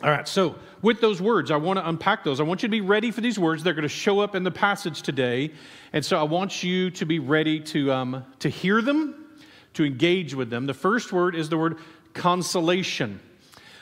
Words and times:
All 0.00 0.10
right, 0.10 0.28
so 0.28 0.54
with 0.80 1.00
those 1.00 1.20
words, 1.20 1.50
I 1.50 1.56
want 1.56 1.80
to 1.80 1.88
unpack 1.88 2.22
those. 2.22 2.38
I 2.38 2.44
want 2.44 2.62
you 2.62 2.68
to 2.68 2.70
be 2.70 2.80
ready 2.80 3.10
for 3.10 3.20
these 3.20 3.36
words. 3.36 3.64
They're 3.64 3.74
going 3.74 3.82
to 3.82 3.88
show 3.88 4.20
up 4.20 4.36
in 4.36 4.44
the 4.44 4.50
passage 4.52 5.02
today. 5.02 5.50
And 5.92 6.04
so 6.04 6.16
I 6.16 6.22
want 6.22 6.62
you 6.62 6.92
to 6.92 7.04
be 7.04 7.18
ready 7.18 7.58
to, 7.60 7.92
um, 7.92 8.24
to 8.38 8.48
hear 8.48 8.80
them, 8.80 9.26
to 9.74 9.84
engage 9.84 10.34
with 10.34 10.50
them. 10.50 10.66
The 10.66 10.74
first 10.74 11.12
word 11.12 11.34
is 11.34 11.48
the 11.48 11.58
word 11.58 11.78
consolation. 12.14 13.18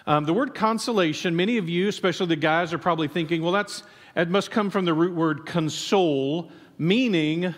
Um, 0.07 0.25
the 0.25 0.33
word 0.33 0.55
consolation, 0.55 1.37
many 1.37 1.59
of 1.59 1.69
you, 1.69 1.89
especially 1.89 2.29
the 2.29 2.37
guys, 2.37 2.73
are 2.73 2.79
probably 2.79 3.09
thinking, 3.09 3.43
well, 3.43 3.53
that's, 3.53 3.83
it 4.15 4.31
must 4.31 4.51
come 4.51 4.71
from 4.71 4.87
the 4.87 4.95
root 4.95 5.15
word 5.15 5.45
console, 5.45 6.51
meaning 6.79 7.55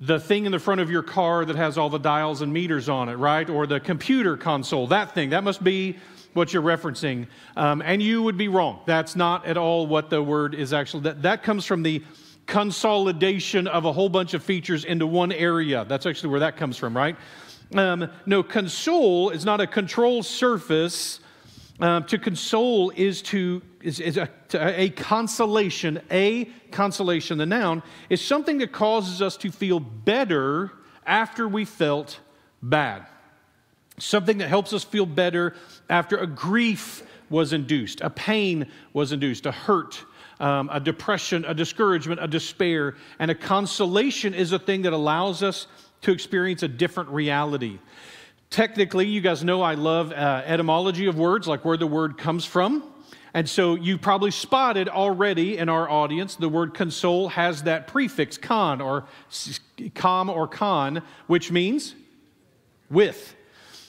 the 0.00 0.20
thing 0.20 0.46
in 0.46 0.52
the 0.52 0.60
front 0.60 0.80
of 0.80 0.92
your 0.92 1.02
car 1.02 1.44
that 1.44 1.56
has 1.56 1.76
all 1.76 1.90
the 1.90 1.98
dials 1.98 2.40
and 2.40 2.52
meters 2.52 2.88
on 2.88 3.08
it, 3.08 3.16
right? 3.16 3.50
Or 3.50 3.66
the 3.66 3.80
computer 3.80 4.36
console, 4.36 4.86
that 4.86 5.12
thing. 5.12 5.30
That 5.30 5.42
must 5.42 5.64
be 5.64 5.98
what 6.34 6.52
you're 6.52 6.62
referencing. 6.62 7.26
Um, 7.56 7.82
and 7.82 8.02
you 8.02 8.22
would 8.22 8.36
be 8.36 8.48
wrong. 8.48 8.80
That's 8.86 9.16
not 9.16 9.46
at 9.46 9.56
all 9.56 9.86
what 9.86 10.10
the 10.10 10.22
word 10.22 10.54
is 10.54 10.72
actually. 10.72 11.04
That, 11.04 11.22
that 11.22 11.42
comes 11.42 11.64
from 11.64 11.82
the 11.82 12.02
consolidation 12.46 13.66
of 13.66 13.84
a 13.84 13.92
whole 13.92 14.08
bunch 14.08 14.34
of 14.34 14.42
features 14.42 14.84
into 14.84 15.06
one 15.06 15.32
area. 15.32 15.84
That's 15.84 16.06
actually 16.06 16.30
where 16.30 16.40
that 16.40 16.56
comes 16.56 16.76
from, 16.76 16.96
right? 16.96 17.16
Um, 17.74 18.10
no, 18.26 18.42
console 18.42 19.30
is 19.30 19.44
not 19.44 19.60
a 19.60 19.66
control 19.66 20.22
surface. 20.22 21.20
Um, 21.78 22.04
to 22.04 22.18
console 22.18 22.90
is 22.90 23.22
to 23.22 23.62
is, 23.80 24.00
is 24.00 24.18
a, 24.18 24.28
to, 24.48 24.80
a 24.80 24.90
consolation. 24.90 26.00
A 26.10 26.46
consolation, 26.72 27.38
the 27.38 27.46
noun, 27.46 27.82
is 28.10 28.20
something 28.20 28.58
that 28.58 28.72
causes 28.72 29.22
us 29.22 29.36
to 29.38 29.50
feel 29.50 29.80
better 29.80 30.72
after 31.06 31.48
we 31.48 31.64
felt 31.64 32.20
bad 32.60 33.06
something 34.02 34.38
that 34.38 34.48
helps 34.48 34.72
us 34.72 34.84
feel 34.84 35.06
better 35.06 35.54
after 35.90 36.16
a 36.16 36.26
grief 36.26 37.02
was 37.28 37.52
induced, 37.52 38.00
a 38.00 38.10
pain 38.10 38.66
was 38.92 39.12
induced, 39.12 39.46
a 39.46 39.52
hurt, 39.52 40.04
um, 40.40 40.70
a 40.72 40.80
depression, 40.80 41.44
a 41.44 41.54
discouragement, 41.54 42.22
a 42.22 42.26
despair. 42.26 42.96
And 43.18 43.30
a 43.30 43.34
consolation 43.34 44.32
is 44.32 44.52
a 44.52 44.58
thing 44.58 44.82
that 44.82 44.92
allows 44.92 45.42
us 45.42 45.66
to 46.02 46.12
experience 46.12 46.62
a 46.62 46.68
different 46.68 47.10
reality. 47.10 47.78
Technically, 48.48 49.06
you 49.06 49.20
guys 49.20 49.44
know 49.44 49.62
I 49.62 49.74
love 49.74 50.12
uh, 50.12 50.42
etymology 50.44 51.06
of 51.06 51.16
words, 51.18 51.46
like 51.46 51.64
where 51.64 51.76
the 51.76 51.86
word 51.86 52.18
comes 52.18 52.44
from. 52.44 52.82
And 53.32 53.48
so 53.48 53.76
you 53.76 53.96
probably 53.96 54.32
spotted 54.32 54.88
already 54.88 55.56
in 55.56 55.68
our 55.68 55.88
audience 55.88 56.34
the 56.34 56.48
word 56.48 56.74
console 56.74 57.28
has 57.28 57.62
that 57.62 57.86
prefix 57.86 58.36
con 58.36 58.80
or 58.80 59.04
com 59.94 60.28
or 60.28 60.48
con, 60.48 61.02
which 61.28 61.52
means 61.52 61.94
with. 62.90 63.36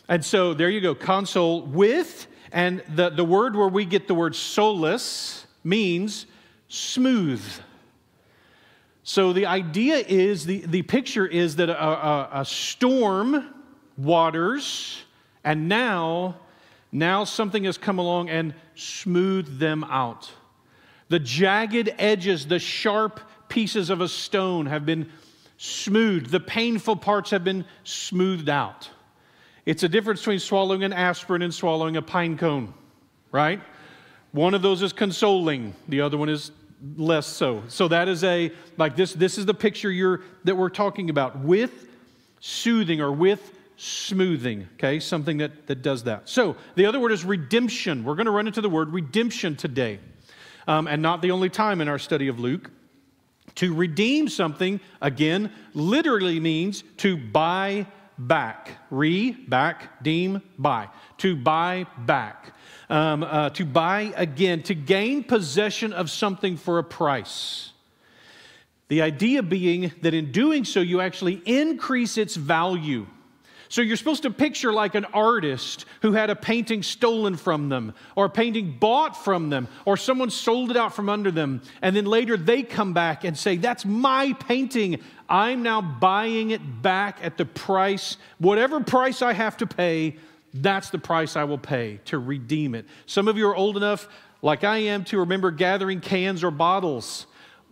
And 0.08 0.24
so 0.26 0.54
there 0.54 0.70
you 0.70 0.82
go, 0.82 0.94
console 0.94 1.62
with, 1.62 2.28
and 2.52 2.84
the, 2.96 3.10
the 3.10 3.24
word 3.24 3.56
where 3.56 3.68
we 3.68 3.86
get 3.86 4.08
the 4.08 4.14
word 4.14 4.36
solace 4.36 5.46
means 5.64 6.26
smooth. 6.68 7.44
So 9.04 9.34
the 9.34 9.46
idea 9.46 9.96
is, 9.98 10.46
the, 10.46 10.66
the 10.66 10.82
picture 10.82 11.26
is 11.26 11.56
that 11.58 11.70
a, 11.70 11.84
a, 11.84 12.30
a 12.42 12.46
storm 12.46 13.54
waters, 13.98 15.04
and 15.44 15.68
now, 15.68 16.38
now 16.92 17.24
something 17.24 17.64
has 17.64 17.78
come 17.78 17.98
along 17.98 18.30
and 18.30 18.54
smoothed 18.76 19.60
them 19.60 19.84
out. 19.86 20.32
The 21.10 21.20
jagged 21.20 21.94
edges, 21.98 22.48
the 22.48 22.60
sharp 22.60 23.20
pieces 23.50 23.90
of 23.90 24.02
a 24.02 24.08
stone 24.08 24.66
have 24.68 24.86
been 24.86 25.10
smoothed. 25.58 26.32
The 26.32 26.40
painful 26.40 26.98
parts 26.98 27.32
have 27.32 27.44
been 27.44 27.66
smoothed 27.84 28.50
out. 28.50 28.90
It's 29.66 29.84
a 29.84 29.90
difference 29.90 30.22
between 30.22 30.40
swallowing 30.40 30.84
an 30.84 30.94
aspirin 30.94 31.42
and 31.42 31.54
swallowing 31.54 31.98
a 31.98 32.02
pine 32.02 32.38
cone, 32.38 32.74
right? 33.32 33.62
One 34.32 34.54
of 34.54 34.62
those 34.62 34.82
is 34.82 34.94
consoling, 34.94 35.76
the 35.88 36.02
other 36.02 36.18
one 36.18 36.30
is 36.30 36.52
less 36.96 37.28
so. 37.28 37.64
So 37.68 37.88
that 37.90 38.08
is 38.08 38.24
a 38.24 38.52
like 38.78 38.96
this 38.96 39.14
this 39.14 39.38
is 39.38 39.46
the 39.46 39.54
picture 39.54 39.92
you're 39.92 40.22
that 40.46 40.56
we're 40.56 40.70
talking 40.70 41.10
about 41.10 41.40
with 41.40 41.88
soothing 42.40 43.02
or 43.02 43.12
with 43.12 43.52
smoothing, 43.78 44.68
okay? 44.76 45.00
Something 45.00 45.38
that 45.38 45.68
that 45.68 45.82
does 45.82 46.04
that. 46.06 46.28
So, 46.28 46.56
the 46.76 46.86
other 46.86 47.00
word 47.00 47.12
is 47.12 47.24
redemption. 47.24 48.04
We're 48.04 48.16
going 48.16 48.26
to 48.26 48.32
run 48.32 48.48
into 48.48 48.62
the 48.62 48.70
word 48.70 48.92
redemption 48.92 49.56
today. 49.56 50.00
Um, 50.68 50.88
and 50.88 51.02
not 51.02 51.22
the 51.22 51.32
only 51.32 51.50
time 51.50 51.82
in 51.82 51.88
our 51.88 52.00
study 52.00 52.28
of 52.28 52.40
Luke. 52.40 52.70
To 53.56 53.74
redeem 53.74 54.30
something, 54.30 54.80
again, 55.02 55.52
literally 55.74 56.40
means 56.40 56.84
to 56.98 57.18
buy 57.18 57.86
back. 58.28 58.70
Re, 58.90 59.32
back, 59.32 60.04
deem, 60.04 60.42
buy. 60.58 60.90
To 61.20 61.36
buy 61.36 61.86
back. 61.98 62.54
Um, 62.90 63.24
uh, 63.24 63.50
to 63.52 63.66
buy 63.66 64.14
again, 64.16 64.64
to 64.64 64.76
gain 64.76 65.24
possession 65.24 65.94
of 65.94 66.10
something 66.10 66.58
for 66.58 66.78
a 66.78 66.84
price. 66.84 67.72
The 68.90 69.02
idea 69.02 69.42
being 69.42 69.94
that 70.02 70.14
in 70.14 70.34
doing 70.34 70.66
so, 70.66 70.82
you 70.82 71.00
actually 71.00 71.42
increase 71.46 72.18
its 72.18 72.36
value. 72.36 73.08
So 73.72 73.82
you're 73.82 73.96
supposed 73.96 74.24
to 74.24 74.32
picture 74.32 74.74
like 74.74 74.96
an 74.96 75.06
artist 75.06 75.86
who 76.02 76.12
had 76.12 76.30
a 76.30 76.36
painting 76.36 76.84
stolen 76.84 77.38
from 77.38 77.70
them, 77.70 77.94
or 78.18 78.26
a 78.26 78.30
painting 78.30 78.76
bought 78.78 79.24
from 79.24 79.50
them, 79.50 79.70
or 79.86 79.96
someone 79.96 80.30
sold 80.30 80.72
it 80.72 80.78
out 80.78 80.94
from 80.94 81.08
under 81.08 81.32
them, 81.32 81.62
and 81.82 81.96
then 81.96 82.04
later 82.04 82.36
they 82.36 82.64
come 82.64 82.92
back 82.92 83.24
and 83.24 83.38
say, 83.38 83.56
That's 83.56 83.86
my 83.86 84.34
painting. 84.34 85.00
I'm 85.30 85.64
now 85.64 85.82
buying 85.82 86.52
it 86.52 86.82
back 86.82 87.20
at 87.22 87.38
the 87.38 87.46
price, 87.46 88.18
whatever 88.40 88.82
price 88.82 89.22
I 89.22 89.32
have 89.32 89.56
to 89.58 89.66
pay, 89.66 90.18
that's 90.54 90.90
the 90.90 91.00
price 91.00 91.38
I 91.38 91.46
will 91.46 91.58
pay 91.58 92.02
to 92.06 92.20
redeem 92.20 92.76
it. 92.76 92.86
Some 93.06 93.30
of 93.30 93.38
you 93.38 93.48
are 93.48 93.56
old 93.56 93.78
enough, 93.78 94.10
like 94.42 94.66
I 94.66 94.80
am, 94.80 95.06
to 95.06 95.20
remember 95.20 95.50
gathering 95.50 96.02
cans 96.02 96.44
or 96.44 96.52
bottles 96.52 97.26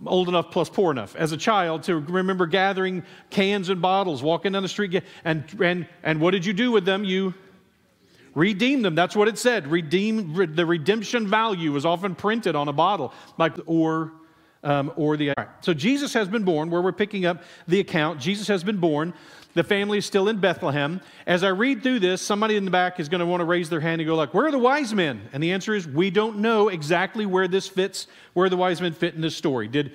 old 0.06 0.30
enough 0.30 0.52
plus 0.52 0.70
poor 0.70 0.92
enough 0.92 1.16
as 1.16 1.32
a 1.32 1.38
child 1.38 1.84
to 1.84 1.98
remember 1.98 2.46
gathering 2.46 3.04
cans 3.30 3.70
and 3.70 3.82
bottles, 3.82 4.24
walking 4.24 4.54
down 4.54 4.64
the 4.64 4.70
street, 4.70 5.04
and, 5.24 5.44
and, 5.62 5.88
and 6.04 6.22
what 6.22 6.32
did 6.32 6.46
you 6.46 6.54
do 6.54 6.72
with 6.72 6.86
them? 6.86 7.04
You 7.04 7.34
redeem 8.36 8.82
them. 8.82 8.96
That's 8.96 9.16
what 9.16 9.28
it 9.28 9.38
said. 9.38 9.68
Redeem, 9.68 10.56
the 10.56 10.66
redemption 10.66 11.28
value 11.28 11.72
was 11.72 11.86
often 11.86 12.16
printed 12.16 12.56
on 12.56 12.68
a 12.68 12.74
bottle, 12.74 13.14
like 13.38 13.54
or 13.66 14.14
um, 14.64 14.92
or 14.96 15.18
the. 15.18 15.34
So 15.62 15.74
Jesus 15.74 16.14
has 16.14 16.28
been 16.28 16.44
born, 16.44 16.70
where 16.70 16.82
we're 16.82 16.92
picking 16.92 17.26
up 17.26 17.44
the 17.68 17.80
account. 17.80 18.20
Jesus 18.20 18.48
has 18.48 18.64
been 18.64 18.78
born. 18.78 19.14
The 19.56 19.64
family 19.64 19.98
is 19.98 20.06
still 20.06 20.30
in 20.30 20.40
Bethlehem. 20.40 21.02
As 21.26 21.44
I 21.44 21.50
read 21.50 21.82
through 21.82 22.00
this, 22.00 22.22
somebody 22.22 22.56
in 22.56 22.66
the 22.66 22.72
back 22.72 23.00
is 23.00 23.10
going 23.10 23.20
to 23.20 23.26
want 23.26 23.42
to 23.42 23.46
raise 23.46 23.68
their 23.68 23.80
hand 23.80 24.00
and 24.00 24.08
go 24.08 24.16
like, 24.16 24.34
"Where 24.34 24.46
are 24.46 24.52
the 24.52 24.60
wise 24.60 24.94
men?" 24.94 25.28
And 25.34 25.42
the 25.42 25.52
answer 25.54 25.74
is, 25.74 25.88
we 25.88 26.12
don't 26.12 26.38
know 26.38 26.70
exactly 26.70 27.26
where 27.26 27.48
this 27.48 27.68
fits, 27.68 28.08
where 28.34 28.50
the 28.50 28.58
wise 28.58 28.80
men 28.80 28.94
fit 28.94 29.16
in 29.16 29.22
this 29.22 29.36
story. 29.36 29.68
Did 29.68 29.94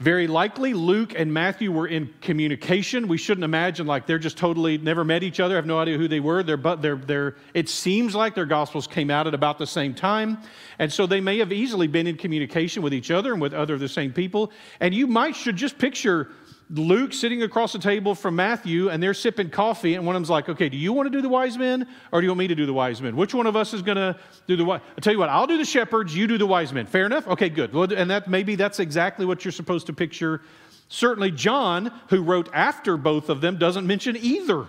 very 0.00 0.26
likely 0.26 0.74
Luke 0.74 1.14
and 1.16 1.32
Matthew 1.32 1.70
were 1.70 1.86
in 1.86 2.12
communication. 2.20 3.06
We 3.06 3.16
shouldn't 3.16 3.44
imagine 3.44 3.86
like 3.86 4.06
they're 4.06 4.18
just 4.18 4.36
totally 4.36 4.76
never 4.76 5.04
met 5.04 5.22
each 5.22 5.38
other, 5.38 5.54
have 5.54 5.66
no 5.66 5.78
idea 5.78 5.96
who 5.96 6.08
they 6.08 6.18
were. 6.18 6.42
They're, 6.42 6.56
but 6.56 6.82
they're, 6.82 6.96
they're, 6.96 7.36
it 7.54 7.68
seems 7.68 8.14
like 8.14 8.34
their 8.34 8.44
gospels 8.44 8.88
came 8.88 9.08
out 9.08 9.28
at 9.28 9.34
about 9.34 9.58
the 9.58 9.68
same 9.68 9.94
time. 9.94 10.38
And 10.80 10.92
so 10.92 11.06
they 11.06 11.20
may 11.20 11.38
have 11.38 11.52
easily 11.52 11.86
been 11.86 12.08
in 12.08 12.16
communication 12.16 12.82
with 12.82 12.92
each 12.92 13.12
other 13.12 13.32
and 13.32 13.40
with 13.40 13.54
other 13.54 13.74
of 13.74 13.80
the 13.80 13.88
same 13.88 14.12
people. 14.12 14.50
And 14.80 14.92
you 14.92 15.06
might 15.06 15.36
should 15.36 15.56
just 15.56 15.78
picture 15.78 16.28
Luke 16.70 17.12
sitting 17.12 17.42
across 17.42 17.72
the 17.72 17.78
table 17.78 18.14
from 18.14 18.36
Matthew 18.36 18.88
and 18.88 19.02
they're 19.02 19.14
sipping 19.14 19.50
coffee, 19.50 19.94
and 19.94 20.06
one 20.06 20.16
of 20.16 20.20
them's 20.20 20.30
like, 20.30 20.48
Okay, 20.48 20.68
do 20.68 20.76
you 20.76 20.92
want 20.92 21.06
to 21.06 21.10
do 21.10 21.20
the 21.20 21.28
wise 21.28 21.58
men 21.58 21.86
or 22.10 22.20
do 22.20 22.24
you 22.24 22.30
want 22.30 22.38
me 22.38 22.48
to 22.48 22.54
do 22.54 22.66
the 22.66 22.72
wise 22.72 23.02
men? 23.02 23.16
Which 23.16 23.34
one 23.34 23.46
of 23.46 23.56
us 23.56 23.74
is 23.74 23.82
going 23.82 23.96
to 23.96 24.18
do 24.46 24.56
the 24.56 24.64
wise? 24.64 24.80
I 24.96 25.00
tell 25.00 25.12
you 25.12 25.18
what, 25.18 25.28
I'll 25.28 25.46
do 25.46 25.58
the 25.58 25.64
shepherds, 25.64 26.16
you 26.16 26.26
do 26.26 26.38
the 26.38 26.46
wise 26.46 26.72
men. 26.72 26.86
Fair 26.86 27.06
enough? 27.06 27.26
Okay, 27.28 27.48
good. 27.48 27.72
Well, 27.72 27.92
and 27.92 28.10
that 28.10 28.28
maybe 28.28 28.54
that's 28.54 28.80
exactly 28.80 29.26
what 29.26 29.44
you're 29.44 29.52
supposed 29.52 29.86
to 29.86 29.92
picture. 29.92 30.40
Certainly, 30.88 31.32
John, 31.32 31.92
who 32.08 32.22
wrote 32.22 32.48
after 32.52 32.96
both 32.96 33.28
of 33.28 33.40
them, 33.40 33.58
doesn't 33.58 33.86
mention 33.86 34.16
either. 34.16 34.66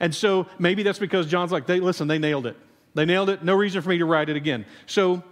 And 0.00 0.14
so 0.14 0.46
maybe 0.58 0.82
that's 0.82 0.98
because 0.98 1.26
John's 1.26 1.52
like, 1.52 1.66
they, 1.66 1.80
listen, 1.80 2.08
they 2.08 2.18
nailed 2.18 2.46
it. 2.46 2.56
They 2.94 3.04
nailed 3.04 3.30
it. 3.30 3.42
No 3.42 3.54
reason 3.54 3.82
for 3.82 3.88
me 3.88 3.98
to 3.98 4.04
write 4.04 4.28
it 4.28 4.36
again. 4.36 4.64
So 4.86 5.22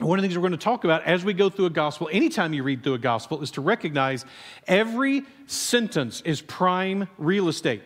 one 0.00 0.18
of 0.18 0.22
the 0.22 0.28
things 0.28 0.36
we're 0.36 0.42
going 0.42 0.52
to 0.52 0.58
talk 0.58 0.84
about 0.84 1.04
as 1.04 1.24
we 1.24 1.32
go 1.32 1.48
through 1.48 1.66
a 1.66 1.70
gospel, 1.70 2.08
anytime 2.10 2.52
you 2.52 2.64
read 2.64 2.82
through 2.82 2.94
a 2.94 2.98
gospel, 2.98 3.42
is 3.42 3.52
to 3.52 3.60
recognize 3.60 4.24
every 4.66 5.22
sentence 5.46 6.20
is 6.22 6.40
prime 6.40 7.08
real 7.16 7.48
estate. 7.48 7.82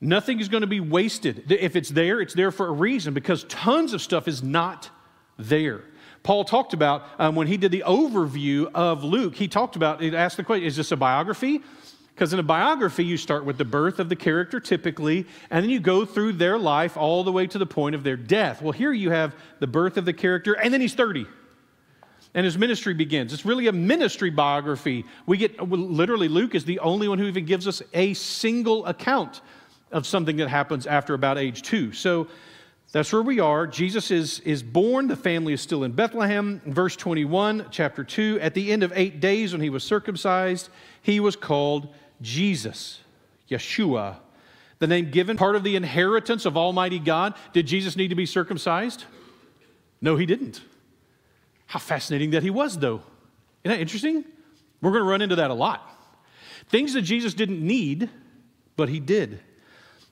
Nothing 0.00 0.40
is 0.40 0.48
going 0.48 0.62
to 0.62 0.68
be 0.68 0.80
wasted. 0.80 1.50
If 1.50 1.76
it's 1.76 1.90
there, 1.90 2.20
it's 2.20 2.32
there 2.32 2.50
for 2.50 2.68
a 2.68 2.72
reason 2.72 3.14
because 3.14 3.44
tons 3.44 3.92
of 3.92 4.00
stuff 4.00 4.26
is 4.26 4.42
not 4.42 4.90
there. 5.38 5.82
Paul 6.22 6.44
talked 6.44 6.72
about 6.72 7.04
um, 7.18 7.34
when 7.34 7.46
he 7.46 7.56
did 7.56 7.72
the 7.72 7.84
overview 7.86 8.70
of 8.74 9.04
Luke, 9.04 9.34
he 9.34 9.48
talked 9.48 9.76
about, 9.76 10.00
he 10.00 10.16
asked 10.16 10.36
the 10.36 10.44
question, 10.44 10.66
is 10.66 10.76
this 10.76 10.92
a 10.92 10.96
biography? 10.96 11.60
Because 12.18 12.32
in 12.32 12.40
a 12.40 12.42
biography, 12.42 13.04
you 13.04 13.16
start 13.16 13.44
with 13.44 13.58
the 13.58 13.64
birth 13.64 14.00
of 14.00 14.08
the 14.08 14.16
character 14.16 14.58
typically, 14.58 15.24
and 15.50 15.62
then 15.62 15.70
you 15.70 15.78
go 15.78 16.04
through 16.04 16.32
their 16.32 16.58
life 16.58 16.96
all 16.96 17.22
the 17.22 17.30
way 17.30 17.46
to 17.46 17.58
the 17.58 17.66
point 17.66 17.94
of 17.94 18.02
their 18.02 18.16
death. 18.16 18.60
Well, 18.60 18.72
here 18.72 18.92
you 18.92 19.10
have 19.10 19.36
the 19.60 19.68
birth 19.68 19.96
of 19.96 20.04
the 20.04 20.12
character, 20.12 20.54
and 20.54 20.74
then 20.74 20.80
he's 20.80 20.94
30 20.94 21.26
and 22.34 22.44
his 22.44 22.58
ministry 22.58 22.92
begins. 22.92 23.32
It's 23.32 23.44
really 23.44 23.68
a 23.68 23.72
ministry 23.72 24.30
biography. 24.30 25.04
We 25.26 25.38
get 25.38 25.62
literally, 25.70 26.26
Luke 26.26 26.56
is 26.56 26.64
the 26.64 26.80
only 26.80 27.06
one 27.06 27.20
who 27.20 27.26
even 27.26 27.44
gives 27.44 27.68
us 27.68 27.82
a 27.94 28.14
single 28.14 28.84
account 28.86 29.40
of 29.92 30.04
something 30.04 30.38
that 30.38 30.48
happens 30.48 30.88
after 30.88 31.14
about 31.14 31.38
age 31.38 31.62
two. 31.62 31.92
So 31.92 32.26
That's 32.90 33.12
where 33.12 33.22
we 33.22 33.38
are. 33.38 33.66
Jesus 33.66 34.10
is, 34.10 34.40
is 34.40 34.62
born. 34.62 35.08
The 35.08 35.16
family 35.16 35.52
is 35.52 35.60
still 35.60 35.84
in 35.84 35.92
Bethlehem. 35.92 36.62
Verse 36.64 36.96
21, 36.96 37.66
chapter 37.70 38.02
2. 38.02 38.38
At 38.40 38.54
the 38.54 38.72
end 38.72 38.82
of 38.82 38.92
eight 38.94 39.20
days, 39.20 39.52
when 39.52 39.60
he 39.60 39.68
was 39.68 39.84
circumcised, 39.84 40.70
he 41.02 41.20
was 41.20 41.36
called 41.36 41.94
Jesus, 42.20 43.00
Yeshua. 43.50 44.16
The 44.78 44.86
name 44.86 45.10
given, 45.10 45.36
part 45.36 45.56
of 45.56 45.64
the 45.64 45.74
inheritance 45.76 46.44
of 46.44 46.56
Almighty 46.56 46.98
God. 46.98 47.34
Did 47.52 47.66
Jesus 47.66 47.96
need 47.96 48.08
to 48.08 48.14
be 48.14 48.26
circumcised? 48.26 49.04
No, 50.00 50.16
he 50.16 50.26
didn't. 50.26 50.62
How 51.66 51.78
fascinating 51.78 52.30
that 52.30 52.42
he 52.42 52.50
was, 52.50 52.78
though. 52.78 53.02
Isn't 53.64 53.76
that 53.76 53.80
interesting? 53.80 54.24
We're 54.80 54.92
going 54.92 55.02
to 55.02 55.08
run 55.10 55.22
into 55.22 55.36
that 55.36 55.50
a 55.50 55.54
lot. 55.54 55.90
Things 56.68 56.94
that 56.94 57.02
Jesus 57.02 57.34
didn't 57.34 57.60
need, 57.60 58.08
but 58.76 58.88
he 58.88 59.00
did. 59.00 59.40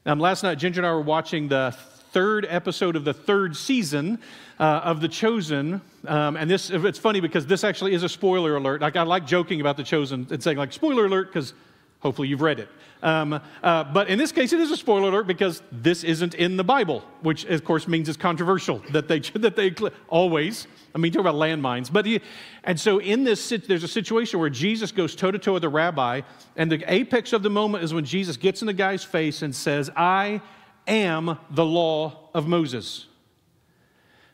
Um, 0.05 0.19
last 0.19 0.43
night, 0.43 0.57
Ginger 0.57 0.81
and 0.81 0.87
I 0.87 0.93
were 0.93 1.01
watching 1.01 1.49
the 1.49 1.75
third 2.11 2.47
episode 2.49 2.97
of 2.97 3.05
the 3.05 3.13
third 3.15 3.57
season 3.57 4.19
uh, 4.59 4.81
of 4.85 5.01
The 5.01 5.09
Chosen. 5.09 5.81
Um, 6.07 6.37
and 6.37 6.51
this, 6.51 6.71
it's 6.71 6.99
funny 6.99 7.21
because 7.21 7.47
this 7.47 7.63
actually 7.63 7.93
is 7.95 8.03
a 8.03 8.09
spoiler 8.09 8.57
alert. 8.57 8.81
Like, 8.81 8.97
I 8.97 9.03
like 9.03 9.27
joking 9.27 9.61
about 9.61 9.77
The 9.77 9.85
Chosen 9.85 10.27
and 10.31 10.43
saying, 10.43 10.57
like, 10.57 10.73
spoiler 10.73 11.07
alert, 11.07 11.29
because 11.29 11.55
hopefully 12.01 12.29
you've 12.29 12.43
read 12.43 12.61
it. 12.61 12.69
Um, 13.03 13.41
uh, 13.63 13.85
but 13.85 14.09
in 14.09 14.19
this 14.19 14.33
case, 14.33 14.53
it 14.53 14.61
is 14.61 14.71
a 14.71 14.77
spoiler 14.77 15.09
alert 15.09 15.27
because 15.27 15.63
this 15.71 16.03
isn't 16.03 16.35
in 16.35 16.57
the 16.57 16.65
Bible, 16.65 17.05
which 17.21 17.45
of 17.45 17.65
course 17.65 17.87
means 17.87 18.09
it's 18.09 18.17
controversial 18.17 18.83
that 18.91 19.09
they, 19.09 19.21
that 19.35 19.57
they 19.57 19.75
always, 20.09 20.67
I 20.95 20.99
mean, 20.99 21.13
talk 21.13 21.21
about 21.21 21.35
landmines. 21.35 21.93
But 21.93 22.07
he, 22.07 22.21
and 22.65 22.79
so 22.81 22.99
in 22.99 23.25
this, 23.25 23.49
there's 23.49 23.85
a 23.85 23.89
situation 23.89 24.41
where 24.41 24.51
Jesus 24.51 24.93
goes 24.93 25.15
toe 25.15 25.31
to 25.31 25.39
toe 25.39 25.55
with 25.55 25.63
the 25.63 25.69
rabbi, 25.69 26.23
and 26.57 26.71
the 26.71 26.83
apex 26.93 27.33
of 27.33 27.43
the 27.43 27.51
moment 27.51 27.85
is 27.85 27.93
when 27.93 28.05
Jesus 28.05 28.37
gets 28.37 28.63
in 28.63 28.67
the 28.67 28.73
guy's 28.73 29.05
face 29.05 29.43
and 29.43 29.55
says, 29.55 29.91
I 29.97 30.41
am 30.87 31.39
the 31.51 31.65
law 31.65 32.31
of 32.35 32.47
Moses. 32.47 33.07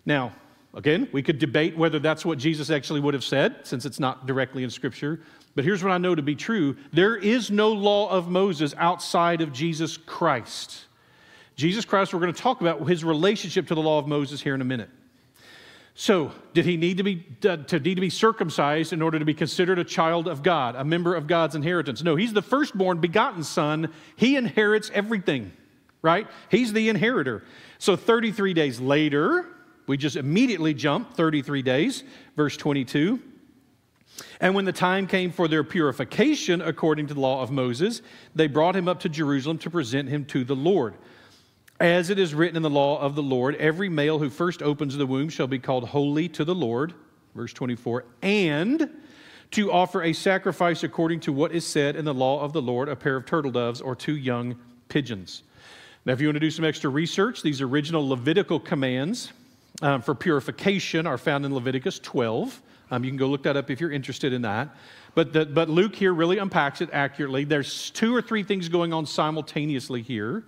Now, 0.04 0.32
again, 0.74 1.08
we 1.12 1.22
could 1.22 1.38
debate 1.38 1.76
whether 1.76 1.98
that's 1.98 2.24
what 2.24 2.38
Jesus 2.38 2.70
actually 2.70 3.00
would 3.00 3.14
have 3.14 3.24
said, 3.24 3.56
since 3.64 3.84
it's 3.84 4.00
not 4.00 4.26
directly 4.26 4.64
in 4.64 4.70
Scripture. 4.70 5.20
But 5.54 5.64
here's 5.64 5.82
what 5.82 5.92
I 5.92 5.98
know 5.98 6.14
to 6.14 6.22
be 6.22 6.34
true 6.34 6.76
there 6.92 7.16
is 7.16 7.50
no 7.50 7.72
law 7.72 8.10
of 8.10 8.28
Moses 8.28 8.74
outside 8.78 9.40
of 9.40 9.52
Jesus 9.52 9.96
Christ. 9.96 10.86
Jesus 11.54 11.84
Christ, 11.84 12.14
we're 12.14 12.20
going 12.20 12.32
to 12.32 12.40
talk 12.40 12.60
about 12.62 12.88
his 12.88 13.04
relationship 13.04 13.66
to 13.68 13.74
the 13.74 13.82
law 13.82 13.98
of 13.98 14.06
Moses 14.06 14.40
here 14.40 14.54
in 14.54 14.62
a 14.62 14.64
minute. 14.64 14.88
So, 15.94 16.32
did 16.54 16.64
he 16.64 16.78
need 16.78 16.96
to 16.96 17.02
be 17.02 17.26
to 17.42 17.56
need 17.78 17.96
to 17.96 18.00
be 18.00 18.08
circumcised 18.08 18.94
in 18.94 19.02
order 19.02 19.18
to 19.18 19.24
be 19.26 19.34
considered 19.34 19.78
a 19.78 19.84
child 19.84 20.26
of 20.26 20.42
God, 20.42 20.74
a 20.74 20.84
member 20.84 21.14
of 21.14 21.26
God's 21.26 21.54
inheritance? 21.54 22.02
No, 22.02 22.16
he's 22.16 22.32
the 22.32 22.42
firstborn 22.42 23.00
begotten 23.00 23.44
son. 23.44 23.92
He 24.16 24.36
inherits 24.36 24.90
everything 24.94 25.52
right? 26.02 26.26
He's 26.50 26.72
the 26.72 26.88
inheritor. 26.88 27.44
So 27.78 27.96
33 27.96 28.52
days 28.52 28.80
later, 28.80 29.46
we 29.86 29.96
just 29.96 30.16
immediately 30.16 30.74
jump 30.74 31.14
33 31.14 31.62
days, 31.62 32.04
verse 32.36 32.56
22. 32.56 33.20
And 34.40 34.54
when 34.54 34.64
the 34.64 34.72
time 34.72 35.06
came 35.06 35.30
for 35.30 35.48
their 35.48 35.64
purification 35.64 36.60
according 36.60 37.06
to 37.08 37.14
the 37.14 37.20
law 37.20 37.42
of 37.42 37.50
Moses, 37.50 38.02
they 38.34 38.46
brought 38.46 38.76
him 38.76 38.88
up 38.88 39.00
to 39.00 39.08
Jerusalem 39.08 39.58
to 39.58 39.70
present 39.70 40.08
him 40.08 40.24
to 40.26 40.44
the 40.44 40.56
Lord. 40.56 40.94
As 41.80 42.10
it 42.10 42.18
is 42.18 42.34
written 42.34 42.56
in 42.56 42.62
the 42.62 42.70
law 42.70 43.00
of 43.00 43.14
the 43.14 43.22
Lord, 43.22 43.56
every 43.56 43.88
male 43.88 44.18
who 44.18 44.30
first 44.30 44.62
opens 44.62 44.96
the 44.96 45.06
womb 45.06 45.28
shall 45.28 45.46
be 45.46 45.58
called 45.58 45.88
holy 45.88 46.28
to 46.30 46.44
the 46.44 46.54
Lord. 46.54 46.94
Verse 47.34 47.52
24. 47.52 48.04
And 48.22 48.88
to 49.52 49.72
offer 49.72 50.02
a 50.02 50.12
sacrifice 50.12 50.82
according 50.82 51.20
to 51.20 51.32
what 51.32 51.52
is 51.52 51.66
said 51.66 51.96
in 51.96 52.04
the 52.04 52.14
law 52.14 52.40
of 52.40 52.52
the 52.52 52.62
Lord, 52.62 52.88
a 52.88 52.96
pair 52.96 53.16
of 53.16 53.26
turtle 53.26 53.50
doves 53.50 53.80
or 53.80 53.94
two 53.94 54.16
young 54.16 54.56
pigeons. 54.88 55.42
Now, 56.04 56.12
if 56.12 56.20
you 56.20 56.26
want 56.26 56.36
to 56.36 56.40
do 56.40 56.50
some 56.50 56.64
extra 56.64 56.90
research, 56.90 57.42
these 57.42 57.60
original 57.60 58.08
Levitical 58.08 58.58
commands 58.58 59.32
um, 59.82 60.02
for 60.02 60.14
purification 60.14 61.06
are 61.06 61.18
found 61.18 61.44
in 61.44 61.54
Leviticus 61.54 61.98
12. 61.98 62.60
Um, 62.92 63.04
you 63.04 63.10
can 63.10 63.16
go 63.16 63.26
look 63.26 63.42
that 63.44 63.56
up 63.56 63.70
if 63.70 63.80
you're 63.80 63.90
interested 63.90 64.34
in 64.34 64.42
that. 64.42 64.76
But, 65.14 65.32
the, 65.32 65.46
but 65.46 65.70
Luke 65.70 65.96
here 65.96 66.12
really 66.12 66.36
unpacks 66.36 66.82
it 66.82 66.90
accurately. 66.92 67.44
There's 67.44 67.90
two 67.90 68.14
or 68.14 68.20
three 68.20 68.42
things 68.42 68.68
going 68.68 68.92
on 68.92 69.06
simultaneously 69.06 70.02
here. 70.02 70.44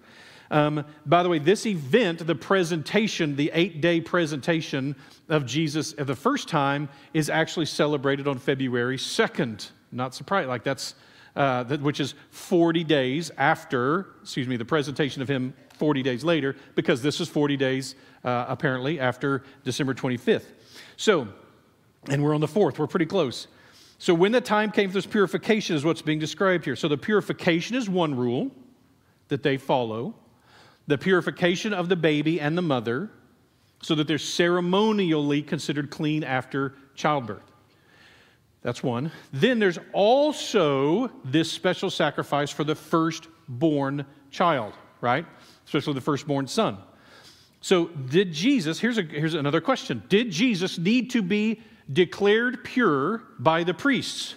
Um, 0.50 0.84
by 1.06 1.22
the 1.22 1.30
way, 1.30 1.38
this 1.38 1.64
event, 1.64 2.26
the 2.26 2.34
presentation, 2.34 3.34
the 3.34 3.50
eight 3.54 3.80
day 3.80 3.98
presentation 4.02 4.94
of 5.30 5.46
Jesus 5.46 5.94
the 5.94 6.14
first 6.14 6.46
time, 6.46 6.90
is 7.14 7.30
actually 7.30 7.64
celebrated 7.64 8.28
on 8.28 8.38
February 8.38 8.98
2nd. 8.98 9.70
Not 9.90 10.14
surprised, 10.14 10.48
like 10.48 10.64
that's 10.64 10.94
uh, 11.36 11.64
which 11.78 11.98
is 11.98 12.14
40 12.30 12.84
days 12.84 13.30
after, 13.38 14.08
excuse 14.22 14.46
me, 14.46 14.56
the 14.58 14.66
presentation 14.66 15.22
of 15.22 15.28
him 15.28 15.54
40 15.78 16.02
days 16.02 16.22
later, 16.22 16.54
because 16.74 17.02
this 17.02 17.20
is 17.20 17.28
40 17.28 17.56
days 17.56 17.94
uh, 18.22 18.44
apparently 18.48 19.00
after 19.00 19.42
December 19.64 19.94
25th. 19.94 20.44
So, 20.96 21.26
and 22.08 22.22
we're 22.22 22.34
on 22.34 22.40
the 22.40 22.48
4th, 22.48 22.78
we're 22.78 22.86
pretty 22.86 23.06
close. 23.06 23.46
So, 23.98 24.12
when 24.12 24.32
the 24.32 24.40
time 24.40 24.70
came 24.70 24.90
for 24.90 24.94
this 24.94 25.06
purification, 25.06 25.76
is 25.76 25.84
what's 25.84 26.02
being 26.02 26.18
described 26.18 26.64
here. 26.64 26.76
So, 26.76 26.88
the 26.88 26.98
purification 26.98 27.76
is 27.76 27.88
one 27.88 28.14
rule 28.14 28.50
that 29.28 29.42
they 29.42 29.56
follow 29.56 30.14
the 30.86 30.98
purification 30.98 31.72
of 31.72 31.88
the 31.88 31.96
baby 31.96 32.40
and 32.40 32.58
the 32.58 32.62
mother, 32.62 33.10
so 33.82 33.94
that 33.94 34.06
they're 34.06 34.18
ceremonially 34.18 35.42
considered 35.42 35.90
clean 35.90 36.24
after 36.24 36.74
childbirth. 36.94 37.50
That's 38.62 38.82
one. 38.82 39.12
Then 39.32 39.58
there's 39.58 39.78
also 39.92 41.10
this 41.24 41.52
special 41.52 41.90
sacrifice 41.90 42.50
for 42.50 42.64
the 42.64 42.74
firstborn 42.74 44.06
child, 44.30 44.72
right? 45.02 45.26
Especially 45.66 45.92
the 45.92 46.00
firstborn 46.00 46.46
son. 46.46 46.78
So, 47.60 47.86
did 47.86 48.32
Jesus, 48.32 48.80
here's, 48.80 48.98
a, 48.98 49.02
here's 49.02 49.34
another 49.34 49.60
question 49.60 50.02
Did 50.08 50.30
Jesus 50.30 50.78
need 50.78 51.10
to 51.10 51.22
be 51.22 51.62
declared 51.92 52.64
pure 52.64 53.22
by 53.38 53.64
the 53.64 53.74
priests? 53.74 54.34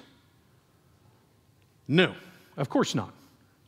No, 1.87 2.15
of 2.57 2.69
course 2.69 2.93
not. 2.95 3.13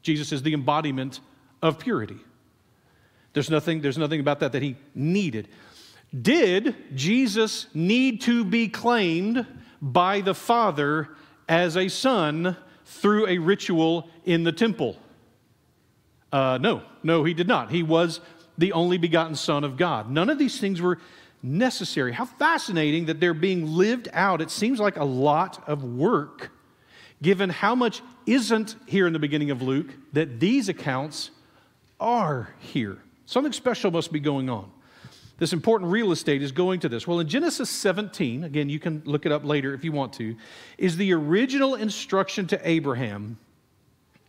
Jesus 0.01 0.31
is 0.31 0.43
the 0.43 0.53
embodiment 0.53 1.19
of 1.61 1.79
purity. 1.79 2.17
There's 3.33 3.49
nothing, 3.49 3.81
there's 3.81 3.97
nothing 3.97 4.19
about 4.19 4.39
that 4.39 4.53
that 4.53 4.61
he 4.61 4.75
needed. 4.95 5.47
Did 6.19 6.75
Jesus 6.95 7.67
need 7.73 8.21
to 8.21 8.43
be 8.43 8.67
claimed 8.67 9.45
by 9.81 10.21
the 10.21 10.33
Father 10.33 11.09
as 11.47 11.77
a 11.77 11.87
son 11.87 12.57
through 12.85 13.27
a 13.27 13.37
ritual 13.37 14.09
in 14.25 14.43
the 14.43 14.51
temple? 14.51 14.97
Uh, 16.31 16.57
no, 16.59 16.83
no, 17.03 17.23
he 17.23 17.33
did 17.33 17.47
not. 17.47 17.71
He 17.71 17.83
was 17.83 18.19
the 18.57 18.73
only 18.73 18.97
begotten 18.97 19.35
Son 19.35 19.63
of 19.63 19.77
God. 19.77 20.11
None 20.11 20.29
of 20.29 20.37
these 20.37 20.59
things 20.59 20.81
were 20.81 20.99
necessary. 21.41 22.11
How 22.11 22.25
fascinating 22.25 23.05
that 23.05 23.19
they're 23.19 23.33
being 23.33 23.67
lived 23.67 24.09
out. 24.13 24.41
It 24.41 24.51
seems 24.51 24.79
like 24.79 24.97
a 24.97 25.03
lot 25.03 25.63
of 25.67 25.83
work, 25.83 26.51
given 27.21 27.49
how 27.49 27.75
much 27.75 28.01
isn't 28.25 28.75
here 28.85 29.07
in 29.07 29.13
the 29.13 29.19
beginning 29.19 29.51
of 29.51 29.61
Luke, 29.61 29.87
that 30.13 30.39
these 30.39 30.69
accounts 30.69 31.31
are 31.99 32.53
here. 32.59 32.97
Something 33.25 33.53
special 33.53 33.91
must 33.91 34.11
be 34.11 34.19
going 34.19 34.49
on 34.49 34.71
this 35.39 35.53
important 35.53 35.89
real 35.89 36.11
estate 36.11 36.43
is 36.43 36.51
going 36.51 36.81
to 36.81 36.89
this? 36.89 37.07
Well, 37.07 37.19
in 37.19 37.27
Genesis 37.27 37.69
17, 37.69 38.43
again, 38.43 38.69
you 38.69 38.77
can 38.77 39.01
look 39.05 39.25
it 39.25 39.31
up 39.31 39.45
later 39.45 39.73
if 39.73 39.83
you 39.83 39.91
want 39.91 40.13
to, 40.13 40.35
is 40.77 40.97
the 40.97 41.13
original 41.13 41.75
instruction 41.75 42.45
to 42.47 42.69
Abraham 42.69 43.39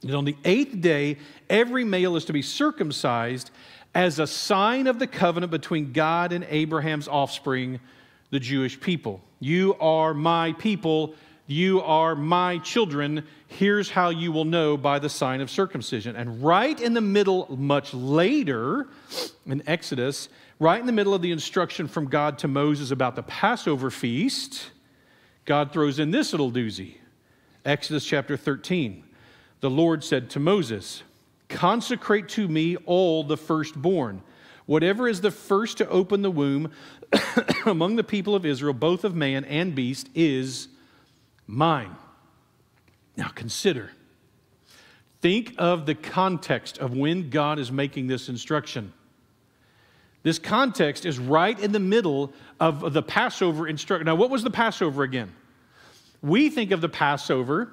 that 0.03 0.15
on 0.15 0.25
the 0.25 0.37
eighth 0.45 0.81
day, 0.81 1.19
every 1.51 1.85
male 1.85 2.17
is 2.17 2.25
to 2.27 2.33
be 2.33 2.41
circumcised 2.41 3.51
as 3.95 4.19
a 4.19 4.27
sign 4.27 4.87
of 4.87 4.99
the 4.99 5.07
covenant 5.07 5.51
between 5.51 5.93
God 5.93 6.33
and 6.33 6.45
Abraham's 6.49 7.09
offspring, 7.09 7.81
the 8.31 8.41
Jewish 8.41 8.79
people. 8.81 9.21
You 9.41 9.75
are 9.81 10.15
my 10.15 10.53
people. 10.53 11.15
You 11.47 11.81
are 11.83 12.15
my 12.15 12.59
children. 12.59 13.27
Here's 13.49 13.91
how 13.91 14.11
you 14.11 14.31
will 14.31 14.45
know 14.45 14.77
by 14.77 15.01
the 15.01 15.09
sign 15.09 15.41
of 15.41 15.51
circumcision. 15.51 16.15
And 16.15 16.43
right 16.45 16.81
in 16.81 16.95
the 16.95 17.01
middle, 17.01 17.49
much 17.57 17.93
later 17.93 18.87
in 19.47 19.63
Exodus, 19.67 20.29
right 20.61 20.79
in 20.79 20.87
the 20.87 20.93
middle 20.93 21.13
of 21.13 21.23
the 21.23 21.33
instruction 21.33 21.89
from 21.89 22.07
God 22.07 22.39
to 22.39 22.49
Moses 22.49 22.93
about 22.93 23.17
the 23.17 23.25
Passover 23.25 23.91
feast, 23.91 24.71
God 25.45 25.73
throws 25.73 25.99
in 25.99 26.13
this 26.13 26.33
little 26.33 26.53
doozy. 26.53 26.99
Exodus 27.65 28.05
chapter 28.05 28.37
13. 28.37 29.03
The 29.59 29.71
Lord 29.71 30.05
said 30.05 30.31
to 30.31 30.41
Moses, 30.41 31.03
Consecrate 31.51 32.29
to 32.31 32.49
me 32.49 32.77
all 32.87 33.25
the 33.25 33.37
firstborn. 33.37 34.23
Whatever 34.67 35.09
is 35.09 35.21
the 35.21 35.33
first 35.33 35.79
to 35.79 35.89
open 35.89 36.23
the 36.23 36.31
womb 36.31 36.71
among 37.67 37.97
the 37.97 38.05
people 38.05 38.35
of 38.35 38.47
Israel, 38.47 38.73
both 38.73 39.05
of 39.05 39.15
man 39.15 39.45
and 39.45 39.75
beast, 39.75 40.09
is 40.15 40.69
mine. 41.47 41.95
Now 43.17 43.29
consider. 43.29 43.91
Think 45.21 45.55
of 45.59 45.87
the 45.87 45.95
context 45.95 46.79
of 46.79 46.95
when 46.95 47.31
God 47.31 47.59
is 47.59 47.71
making 47.71 48.07
this 48.07 48.29
instruction. 48.29 48.93
This 50.23 50.39
context 50.39 51.05
is 51.05 51.19
right 51.19 51.59
in 51.59 51.73
the 51.73 51.81
middle 51.81 52.33
of 52.59 52.93
the 52.93 53.03
Passover 53.03 53.67
instruction. 53.67 54.07
Now, 54.07 54.15
what 54.15 54.31
was 54.31 54.43
the 54.43 54.51
Passover 54.51 55.03
again? 55.03 55.33
We 56.23 56.51
think 56.51 56.71
of 56.71 56.81
the 56.81 56.89
Passover 56.89 57.73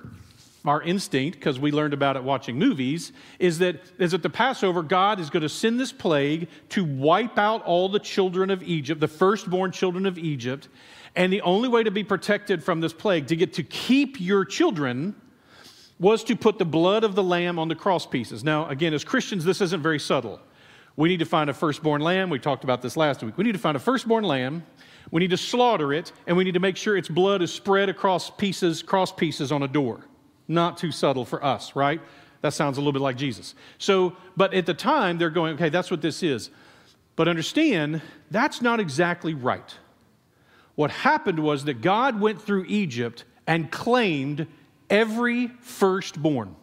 our 0.68 0.82
instinct, 0.82 1.40
because 1.40 1.60
we 1.60 1.72
learned 1.72 1.94
about 1.94 2.16
it 2.16 2.24
watching 2.24 2.58
movies, 2.58 3.12
is 3.40 3.60
that 3.60 3.82
is 4.00 4.14
at 4.14 4.24
the 4.24 4.30
Passover, 4.30 4.84
God 4.84 5.20
is 5.20 5.30
going 5.30 5.44
to 5.44 5.50
send 5.50 5.80
this 5.80 5.92
plague 5.92 6.48
to 6.70 6.84
wipe 6.84 7.38
out 7.38 7.64
all 7.64 7.90
the 7.90 8.00
children 8.00 8.50
of 8.50 8.62
Egypt, 8.64 9.00
the 9.00 9.08
firstborn 9.08 9.72
children 9.72 10.06
of 10.06 10.18
Egypt. 10.18 10.70
And 11.16 11.34
the 11.34 11.42
only 11.42 11.68
way 11.68 11.84
to 11.84 11.90
be 11.90 12.04
protected 12.04 12.64
from 12.64 12.80
this 12.80 12.94
plague, 12.94 13.28
to 13.28 13.36
get 13.36 13.54
to 13.54 13.64
keep 13.64 14.22
your 14.22 14.46
children, 14.46 15.16
was 16.00 16.24
to 16.26 16.36
put 16.36 16.60
the 16.60 16.66
blood 16.66 17.04
of 17.04 17.16
the 17.16 17.24
lamb 17.24 17.58
on 17.58 17.70
the 17.70 17.76
cross 17.76 18.06
pieces. 18.06 18.44
Now, 18.44 18.70
again, 18.70 18.94
as 18.94 19.04
Christians, 19.04 19.44
this 19.44 19.62
isn't 19.62 19.82
very 19.82 20.00
subtle. 20.00 20.40
We 20.96 21.10
need 21.10 21.20
to 21.20 21.26
find 21.26 21.50
a 21.50 21.54
firstborn 21.54 22.02
lamb. 22.02 22.30
We 22.30 22.40
talked 22.40 22.64
about 22.64 22.82
this 22.82 22.96
last 22.98 23.24
week. 23.24 23.38
We 23.38 23.44
need 23.44 23.54
to 23.54 23.60
find 23.60 23.76
a 23.76 23.80
firstborn 23.80 24.24
lamb. 24.24 24.64
We 25.10 25.22
need 25.22 25.30
to 25.30 25.38
slaughter 25.38 25.94
it, 25.94 26.12
and 26.28 26.36
we 26.36 26.44
need 26.44 26.54
to 26.54 26.60
make 26.60 26.78
sure 26.78 26.98
its 26.98 27.08
blood 27.10 27.42
is 27.42 27.54
spread 27.54 27.90
across 27.90 28.30
pieces, 28.30 28.84
cross 28.84 29.12
pieces 29.12 29.52
on 29.52 29.64
a 29.64 29.68
door. 29.68 30.02
Not 30.48 30.78
too 30.78 30.92
subtle 30.92 31.26
for 31.26 31.44
us, 31.44 31.76
right? 31.76 32.02
That 32.42 32.54
sounds 32.54 32.78
a 32.78 32.82
little 32.82 32.94
bit 32.94 33.02
like 33.02 33.18
Jesus. 33.18 33.56
So, 33.78 34.16
but 34.36 34.54
at 34.54 34.66
the 34.66 34.74
time, 34.74 35.18
they're 35.18 35.30
going, 35.30 35.56
okay, 35.56 35.70
that's 35.70 35.92
what 35.92 36.02
this 36.02 36.24
is. 36.24 36.50
But 37.16 37.28
understand, 37.28 38.02
that's 38.32 38.62
not 38.62 38.80
exactly 38.80 39.34
right. 39.34 39.76
What 40.76 40.92
happened 40.92 41.40
was 41.40 41.66
that 41.66 41.82
God 41.82 42.22
went 42.22 42.42
through 42.42 42.66
Egypt 42.68 43.26
and 43.48 43.72
claimed 43.72 44.48
every 44.90 45.48
firstborn. 45.62 46.56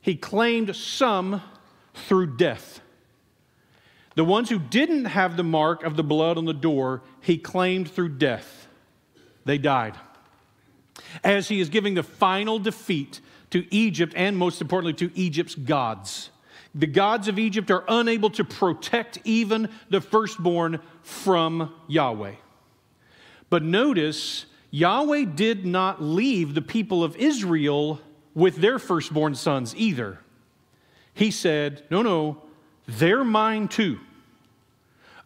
He 0.00 0.16
claimed 0.16 0.74
some 0.74 1.42
through 1.94 2.36
death. 2.36 2.80
The 4.14 4.24
ones 4.24 4.48
who 4.48 4.58
didn't 4.58 5.04
have 5.04 5.36
the 5.36 5.44
mark 5.44 5.84
of 5.84 5.96
the 5.96 6.02
blood 6.02 6.38
on 6.38 6.46
the 6.46 6.54
door, 6.54 7.02
he 7.20 7.36
claimed 7.36 7.90
through 7.90 8.10
death. 8.10 8.66
They 9.44 9.58
died 9.58 9.94
as 11.24 11.48
he 11.48 11.60
is 11.60 11.68
giving 11.68 11.94
the 11.94 12.02
final 12.02 12.58
defeat 12.58 13.20
to 13.50 13.66
Egypt 13.74 14.12
and, 14.16 14.36
most 14.36 14.60
importantly, 14.60 15.08
to 15.08 15.16
Egypt's 15.18 15.54
gods. 15.54 16.30
The 16.74 16.86
gods 16.86 17.28
of 17.28 17.38
Egypt 17.38 17.70
are 17.70 17.84
unable 17.88 18.30
to 18.30 18.44
protect 18.44 19.18
even 19.24 19.70
the 19.88 20.00
firstborn 20.00 20.80
from 21.02 21.72
Yahweh. 21.88 22.34
But 23.48 23.62
notice, 23.62 24.46
Yahweh 24.70 25.24
did 25.24 25.64
not 25.64 26.02
leave 26.02 26.54
the 26.54 26.62
people 26.62 27.02
of 27.02 27.16
Israel 27.16 28.00
with 28.34 28.56
their 28.56 28.78
firstborn 28.78 29.34
sons 29.34 29.74
either. 29.76 30.18
He 31.14 31.30
said, 31.30 31.84
No, 31.90 32.02
no, 32.02 32.42
they're 32.86 33.24
mine 33.24 33.68
too. 33.68 33.98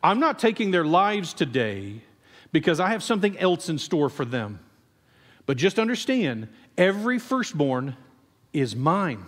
I'm 0.03 0.21
not 0.21 0.39
taking 0.39 0.71
their 0.71 0.85
lives 0.85 1.35
today 1.35 2.03
because 2.53 2.79
I 2.79 2.91
have 2.91 3.03
something 3.03 3.37
else 3.39 3.69
in 3.69 3.79
store 3.79 4.09
for 4.09 4.25
them. 4.25 4.61
But 5.51 5.57
just 5.57 5.81
understand 5.81 6.47
every 6.79 7.19
firstborn 7.19 7.97
is 8.53 8.77
mine. 8.77 9.27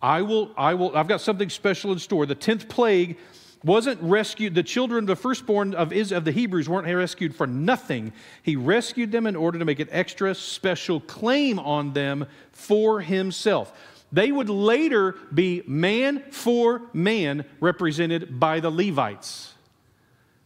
I 0.00 0.22
will, 0.22 0.52
I 0.56 0.74
will, 0.74 0.96
I've 0.96 1.08
got 1.08 1.20
something 1.20 1.50
special 1.50 1.90
in 1.90 1.98
store. 1.98 2.26
The 2.26 2.36
10th 2.36 2.68
plague 2.68 3.18
wasn't 3.64 4.00
rescued, 4.00 4.54
the 4.54 4.62
children, 4.62 5.04
the 5.04 5.16
firstborn 5.16 5.74
of, 5.74 5.92
is, 5.92 6.12
of 6.12 6.24
the 6.24 6.30
Hebrews 6.30 6.68
weren't 6.68 6.86
rescued 6.86 7.34
for 7.34 7.44
nothing. 7.44 8.12
He 8.44 8.54
rescued 8.54 9.10
them 9.10 9.26
in 9.26 9.34
order 9.34 9.58
to 9.58 9.64
make 9.64 9.80
an 9.80 9.88
extra 9.90 10.32
special 10.32 11.00
claim 11.00 11.58
on 11.58 11.92
them 11.92 12.26
for 12.52 13.00
himself. 13.00 13.72
They 14.12 14.30
would 14.30 14.48
later 14.48 15.16
be 15.34 15.64
man 15.66 16.22
for 16.30 16.82
man 16.92 17.44
represented 17.58 18.38
by 18.38 18.60
the 18.60 18.70
Levites. 18.70 19.54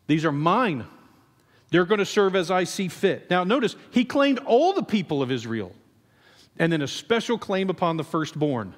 These 0.06 0.24
are 0.24 0.32
mine. 0.32 0.86
They're 1.72 1.86
going 1.86 2.00
to 2.00 2.06
serve 2.06 2.36
as 2.36 2.50
I 2.50 2.64
see 2.64 2.88
fit. 2.88 3.30
Now, 3.30 3.44
notice, 3.44 3.76
he 3.90 4.04
claimed 4.04 4.38
all 4.40 4.74
the 4.74 4.82
people 4.82 5.22
of 5.22 5.32
Israel, 5.32 5.72
and 6.58 6.70
then 6.70 6.82
a 6.82 6.86
special 6.86 7.38
claim 7.38 7.70
upon 7.70 7.96
the 7.96 8.04
firstborn. 8.04 8.74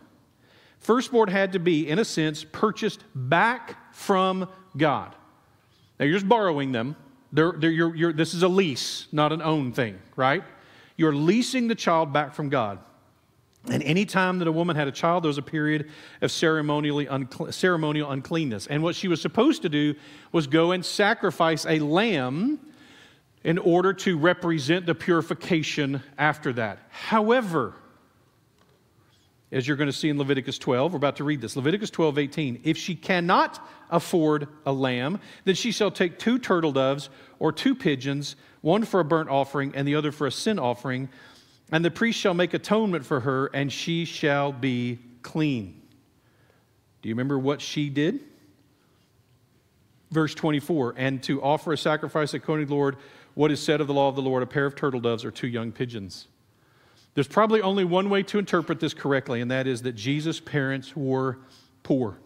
Firstborn 0.79 1.29
had 1.29 1.53
to 1.55 1.59
be, 1.59 1.89
in 1.89 1.99
a 1.99 2.05
sense, 2.05 2.45
purchased 2.45 3.03
back 3.13 3.93
from 3.93 4.49
God. 4.77 5.13
Now, 5.99 6.07
you're 6.07 6.15
just 6.15 6.29
borrowing 6.29 6.71
them. 6.71 6.95
They're, 7.33 7.53
they're, 7.59 7.71
you're, 7.73 7.97
you're, 7.97 8.13
this 8.13 8.33
is 8.33 8.45
a 8.45 8.49
lease, 8.49 9.09
not 9.11 9.33
an 9.33 9.43
own 9.43 9.73
thing, 9.73 9.99
right? 10.15 10.45
You're 10.97 11.17
leasing 11.17 11.67
the 11.67 11.75
child 11.75 12.13
back 12.13 12.33
from 12.33 12.49
God. 12.49 12.79
And 13.69 13.83
any 13.83 14.05
time 14.05 14.39
that 14.39 14.47
a 14.47 14.53
woman 14.53 14.77
had 14.77 14.87
a 14.87 14.93
child, 14.93 15.25
there 15.25 15.29
was 15.29 15.39
a 15.39 15.43
period 15.43 15.91
of 16.21 16.31
ceremonially 16.31 17.09
uncle- 17.09 17.51
ceremonial 17.51 18.09
uncleanness. 18.13 18.69
And 18.69 18.85
what 18.85 18.95
she 18.95 19.09
was 19.09 19.21
supposed 19.21 19.63
to 19.63 19.69
do 19.69 19.97
was 20.31 20.47
go 20.47 20.71
and 20.71 20.85
sacrifice 20.85 21.67
a 21.67 21.81
lamb 21.81 22.61
in 23.45 23.59
order 23.59 23.93
to 23.93 24.19
represent 24.19 24.87
the 24.87 24.95
purification 24.95 26.03
after 26.17 26.53
that. 26.55 26.79
However, 26.89 27.75
as 29.53 29.69
you're 29.69 29.77
going 29.77 29.89
to 29.89 29.93
see 29.93 30.09
in 30.09 30.19
Leviticus 30.19 30.59
12, 30.59 30.93
we're 30.93 30.97
about 30.97 31.17
to 31.17 31.25
read 31.25 31.41
this. 31.41 31.55
Leviticus 31.55 31.91
12, 31.91 32.19
18. 32.19 32.61
If 32.65 32.77
she 32.79 32.97
cannot 32.97 33.65
afford 33.91 34.49
a 34.67 34.73
lamb, 34.73 35.21
then 35.45 35.55
she 35.55 35.71
shall 35.71 35.91
take 35.91 36.19
two 36.19 36.39
turtle 36.39 36.73
doves 36.73 37.11
or 37.39 37.53
two 37.53 37.75
pigeons, 37.75 38.35
one 38.63 38.85
for 38.85 38.99
a 38.99 39.05
burnt 39.05 39.29
offering 39.29 39.73
and 39.77 39.87
the 39.87 39.95
other 39.95 40.11
for 40.11 40.27
a 40.27 40.33
sin 40.33 40.59
offering, 40.59 41.09
and 41.71 41.85
the 41.85 41.91
priest 41.91 42.19
shall 42.19 42.35
make 42.35 42.55
atonement 42.55 43.05
for 43.05 43.21
her, 43.21 43.47
and 43.47 43.73
she 43.73 44.05
shall 44.05 44.53
be 44.53 44.99
clean. 45.23 45.81
Do 47.03 47.09
you 47.09 47.15
remember 47.15 47.39
what 47.39 47.61
she 47.61 47.91
did? 47.91 48.21
Verse 50.11 50.35
24, 50.35 50.95
and 50.97 51.23
to 51.25 51.43
offer 51.43 51.73
a 51.73 51.79
sacrifice 51.79 52.35
according 52.35 52.67
to 52.67 52.71
the 52.71 52.75
Lord 52.75 52.97
what 53.35 53.51
is 53.51 53.61
said 53.61 53.81
of 53.81 53.87
the 53.87 53.95
law 53.95 54.09
of 54.09 54.17
the 54.17 54.23
Lord 54.23 54.43
a 54.43 54.47
pair 54.47 54.67
of 54.67 54.75
turtle 54.75 55.01
doves 55.01 55.25
or 55.25 55.31
two 55.31 55.49
young 55.49 55.73
pigeons. 55.73 56.29
There's 57.15 57.29
probably 57.29 57.63
only 57.63 57.85
one 57.85 58.11
way 58.11 58.23
to 58.25 58.39
interpret 58.39 58.81
this 58.81 58.95
correctly, 58.95 59.41
and 59.41 59.51
that 59.51 59.67
is 59.67 59.83
that 59.83 59.93
Jesus' 59.93 60.41
parents 60.41 60.97
were 60.97 61.39
poor. 61.83 62.19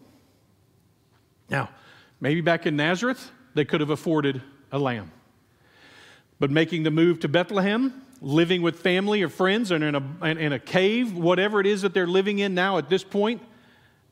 Now, 1.49 1.69
maybe 2.19 2.41
back 2.41 2.65
in 2.65 2.75
Nazareth, 2.75 3.31
they 3.53 3.65
could 3.65 3.81
have 3.81 3.89
afforded 3.89 4.41
a 4.71 4.79
lamb. 4.79 5.11
But 6.39 6.51
making 6.51 6.83
the 6.83 6.91
move 6.91 7.19
to 7.19 7.27
Bethlehem, 7.27 8.01
living 8.21 8.61
with 8.61 8.79
family 8.79 9.21
or 9.21 9.29
friends 9.29 9.71
and 9.71 9.83
in 9.83 9.95
a, 9.95 10.25
in 10.25 10.53
a 10.53 10.59
cave, 10.59 11.15
whatever 11.15 11.59
it 11.59 11.67
is 11.67 11.81
that 11.83 11.93
they're 11.93 12.07
living 12.07 12.39
in 12.39 12.53
now 12.53 12.77
at 12.77 12.89
this 12.89 13.03
point, 13.03 13.41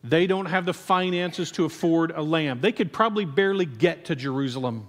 they 0.04 0.28
don't 0.28 0.46
have 0.46 0.66
the 0.66 0.74
finances 0.74 1.52
to 1.52 1.66
afford 1.66 2.12
a 2.12 2.22
lamb. 2.22 2.60
They 2.62 2.72
could 2.72 2.94
probably 2.94 3.26
barely 3.26 3.66
get 3.66 4.06
to 4.06 4.16
Jerusalem. 4.16 4.88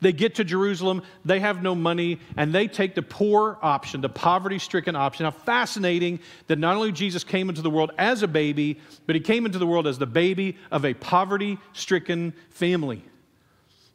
They 0.00 0.12
get 0.12 0.36
to 0.36 0.44
Jerusalem, 0.44 1.02
they 1.24 1.40
have 1.40 1.62
no 1.62 1.74
money, 1.74 2.20
and 2.36 2.54
they 2.54 2.68
take 2.68 2.94
the 2.94 3.02
poor 3.02 3.58
option, 3.60 4.00
the 4.00 4.08
poverty 4.08 4.58
stricken 4.58 4.96
option. 4.96 5.24
How 5.24 5.30
fascinating 5.30 6.20
that 6.46 6.58
not 6.58 6.76
only 6.76 6.90
Jesus 6.90 7.22
came 7.22 7.50
into 7.50 7.60
the 7.60 7.70
world 7.70 7.92
as 7.98 8.22
a 8.22 8.28
baby, 8.28 8.80
but 9.06 9.14
he 9.14 9.20
came 9.20 9.44
into 9.44 9.58
the 9.58 9.66
world 9.66 9.86
as 9.86 9.98
the 9.98 10.06
baby 10.06 10.56
of 10.70 10.86
a 10.86 10.94
poverty 10.94 11.58
stricken 11.74 12.32
family. 12.48 13.04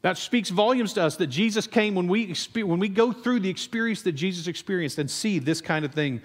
That 0.03 0.19
speaks 0.19 0.51
volumes 0.51 0.93
to 0.93 1.01
us 1.01 1.15
that 1.15 1.27
Jesus 1.27 1.65
came 1.65 1.95
when 1.95 2.07
we, 2.07 2.35
when 2.53 2.77
we 2.77 2.89
go 2.89 3.11
through 3.11 3.39
the 3.39 3.49
experience 3.49 4.03
that 4.03 4.11
Jesus 4.11 4.45
experienced 4.45 4.99
and 4.99 5.09
see 5.09 5.39
this 5.39 5.61
kind 5.61 5.83
of 5.83 5.93
thing. 5.93 6.21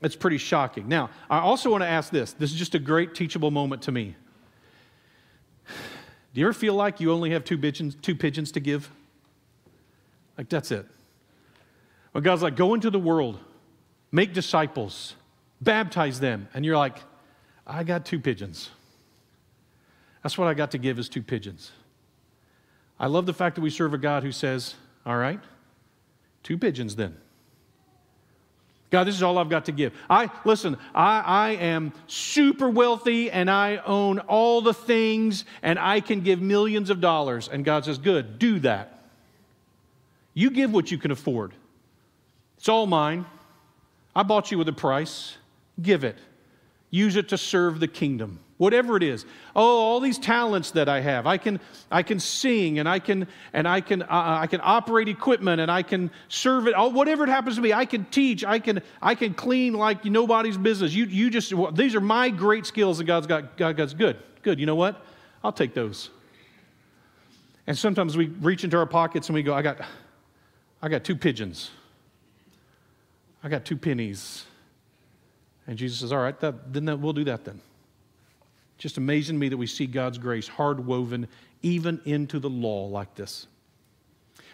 It's 0.00 0.16
pretty 0.16 0.38
shocking. 0.38 0.88
Now, 0.88 1.10
I 1.28 1.40
also 1.40 1.70
want 1.70 1.82
to 1.82 1.88
ask 1.88 2.10
this. 2.10 2.32
This 2.32 2.50
is 2.50 2.58
just 2.58 2.74
a 2.74 2.78
great 2.78 3.14
teachable 3.14 3.50
moment 3.50 3.82
to 3.82 3.92
me. 3.92 4.16
Do 5.66 6.40
you 6.40 6.46
ever 6.46 6.54
feel 6.54 6.72
like 6.72 7.00
you 7.00 7.12
only 7.12 7.30
have 7.32 7.44
two 7.44 7.58
pigeons, 7.58 7.96
two 8.00 8.14
pigeons 8.14 8.52
to 8.52 8.60
give? 8.60 8.90
Like, 10.38 10.48
that's 10.48 10.70
it. 10.70 10.86
But 12.12 12.22
God's 12.22 12.42
like, 12.42 12.56
go 12.56 12.74
into 12.74 12.90
the 12.90 12.98
world, 12.98 13.38
make 14.10 14.32
disciples, 14.32 15.14
baptize 15.60 16.20
them. 16.20 16.48
And 16.54 16.64
you're 16.64 16.76
like, 16.76 16.96
I 17.66 17.84
got 17.84 18.06
two 18.06 18.20
pigeons. 18.20 18.70
That's 20.22 20.38
what 20.38 20.48
I 20.48 20.54
got 20.54 20.70
to 20.70 20.78
give 20.78 20.98
is 20.98 21.08
two 21.08 21.22
pigeons. 21.22 21.72
I 22.98 23.06
love 23.06 23.26
the 23.26 23.34
fact 23.34 23.56
that 23.56 23.60
we 23.60 23.70
serve 23.70 23.94
a 23.94 23.98
God 23.98 24.22
who 24.22 24.32
says, 24.32 24.74
All 25.04 25.16
right, 25.16 25.40
two 26.42 26.56
pigeons 26.56 26.96
then. 26.96 27.16
God, 28.90 29.04
this 29.04 29.14
is 29.14 29.22
all 29.22 29.36
I've 29.36 29.50
got 29.50 29.66
to 29.66 29.72
give. 29.72 29.92
I 30.08 30.30
listen, 30.44 30.78
I, 30.94 31.20
I 31.20 31.50
am 31.50 31.92
super 32.06 32.70
wealthy 32.70 33.30
and 33.30 33.50
I 33.50 33.76
own 33.78 34.18
all 34.20 34.62
the 34.62 34.72
things 34.72 35.44
and 35.62 35.78
I 35.78 36.00
can 36.00 36.22
give 36.22 36.40
millions 36.40 36.88
of 36.88 37.00
dollars. 37.00 37.48
And 37.48 37.64
God 37.64 37.84
says, 37.84 37.98
Good, 37.98 38.38
do 38.38 38.60
that. 38.60 38.97
You 40.38 40.50
give 40.50 40.72
what 40.72 40.92
you 40.92 40.98
can 40.98 41.10
afford. 41.10 41.52
It's 42.58 42.68
all 42.68 42.86
mine. 42.86 43.26
I 44.14 44.22
bought 44.22 44.52
you 44.52 44.58
with 44.58 44.68
a 44.68 44.72
price. 44.72 45.36
Give 45.82 46.04
it. 46.04 46.16
Use 46.90 47.16
it 47.16 47.30
to 47.30 47.36
serve 47.36 47.80
the 47.80 47.88
kingdom. 47.88 48.38
Whatever 48.56 48.96
it 48.96 49.02
is. 49.02 49.24
Oh, 49.56 49.80
all 49.80 49.98
these 49.98 50.16
talents 50.16 50.70
that 50.72 50.88
I 50.88 51.00
have. 51.00 51.26
I 51.26 51.38
can, 51.38 51.58
I 51.90 52.04
can 52.04 52.20
sing 52.20 52.78
and 52.78 52.88
I 52.88 53.00
can, 53.00 53.26
and 53.52 53.66
I 53.66 53.80
can, 53.80 54.02
uh, 54.02 54.06
I 54.10 54.46
can 54.46 54.60
operate 54.62 55.08
equipment 55.08 55.60
and 55.60 55.72
I 55.72 55.82
can 55.82 56.08
serve 56.28 56.68
it. 56.68 56.74
Oh, 56.76 56.90
whatever 56.90 57.24
it 57.24 57.30
happens 57.30 57.56
to 57.56 57.60
be. 57.60 57.74
I 57.74 57.84
can 57.84 58.04
teach. 58.04 58.44
I 58.44 58.60
can, 58.60 58.80
I 59.02 59.16
can 59.16 59.34
clean 59.34 59.72
like 59.72 60.04
nobody's 60.04 60.56
business. 60.56 60.94
You, 60.94 61.06
you 61.06 61.30
just, 61.30 61.52
well, 61.52 61.72
these 61.72 61.96
are 61.96 62.00
my 62.00 62.30
great 62.30 62.64
skills 62.64 62.98
that 62.98 63.04
God's 63.04 63.26
got. 63.26 63.56
God, 63.56 63.76
God's 63.76 63.94
good. 63.94 64.16
Good. 64.42 64.60
You 64.60 64.66
know 64.66 64.76
what? 64.76 65.04
I'll 65.42 65.50
take 65.50 65.74
those. 65.74 66.10
And 67.66 67.76
sometimes 67.76 68.16
we 68.16 68.26
reach 68.26 68.62
into 68.62 68.76
our 68.76 68.86
pockets 68.86 69.28
and 69.28 69.34
we 69.34 69.42
go, 69.42 69.52
I 69.52 69.62
got, 69.62 69.80
I 70.80 70.88
got 70.88 71.04
two 71.04 71.16
pigeons. 71.16 71.70
I 73.42 73.48
got 73.48 73.64
two 73.64 73.76
pennies. 73.76 74.44
And 75.66 75.76
Jesus 75.76 76.00
says, 76.00 76.12
All 76.12 76.18
right, 76.18 76.38
that, 76.40 76.72
then 76.72 76.86
that, 76.86 76.98
we'll 76.98 77.12
do 77.12 77.24
that 77.24 77.44
then. 77.44 77.60
Just 78.78 78.96
amazing 78.96 79.36
to 79.36 79.40
me 79.40 79.48
that 79.48 79.56
we 79.56 79.66
see 79.66 79.86
God's 79.86 80.18
grace 80.18 80.46
hard 80.46 80.86
woven 80.86 81.26
even 81.62 82.00
into 82.04 82.38
the 82.38 82.48
law 82.48 82.86
like 82.86 83.14
this. 83.16 83.46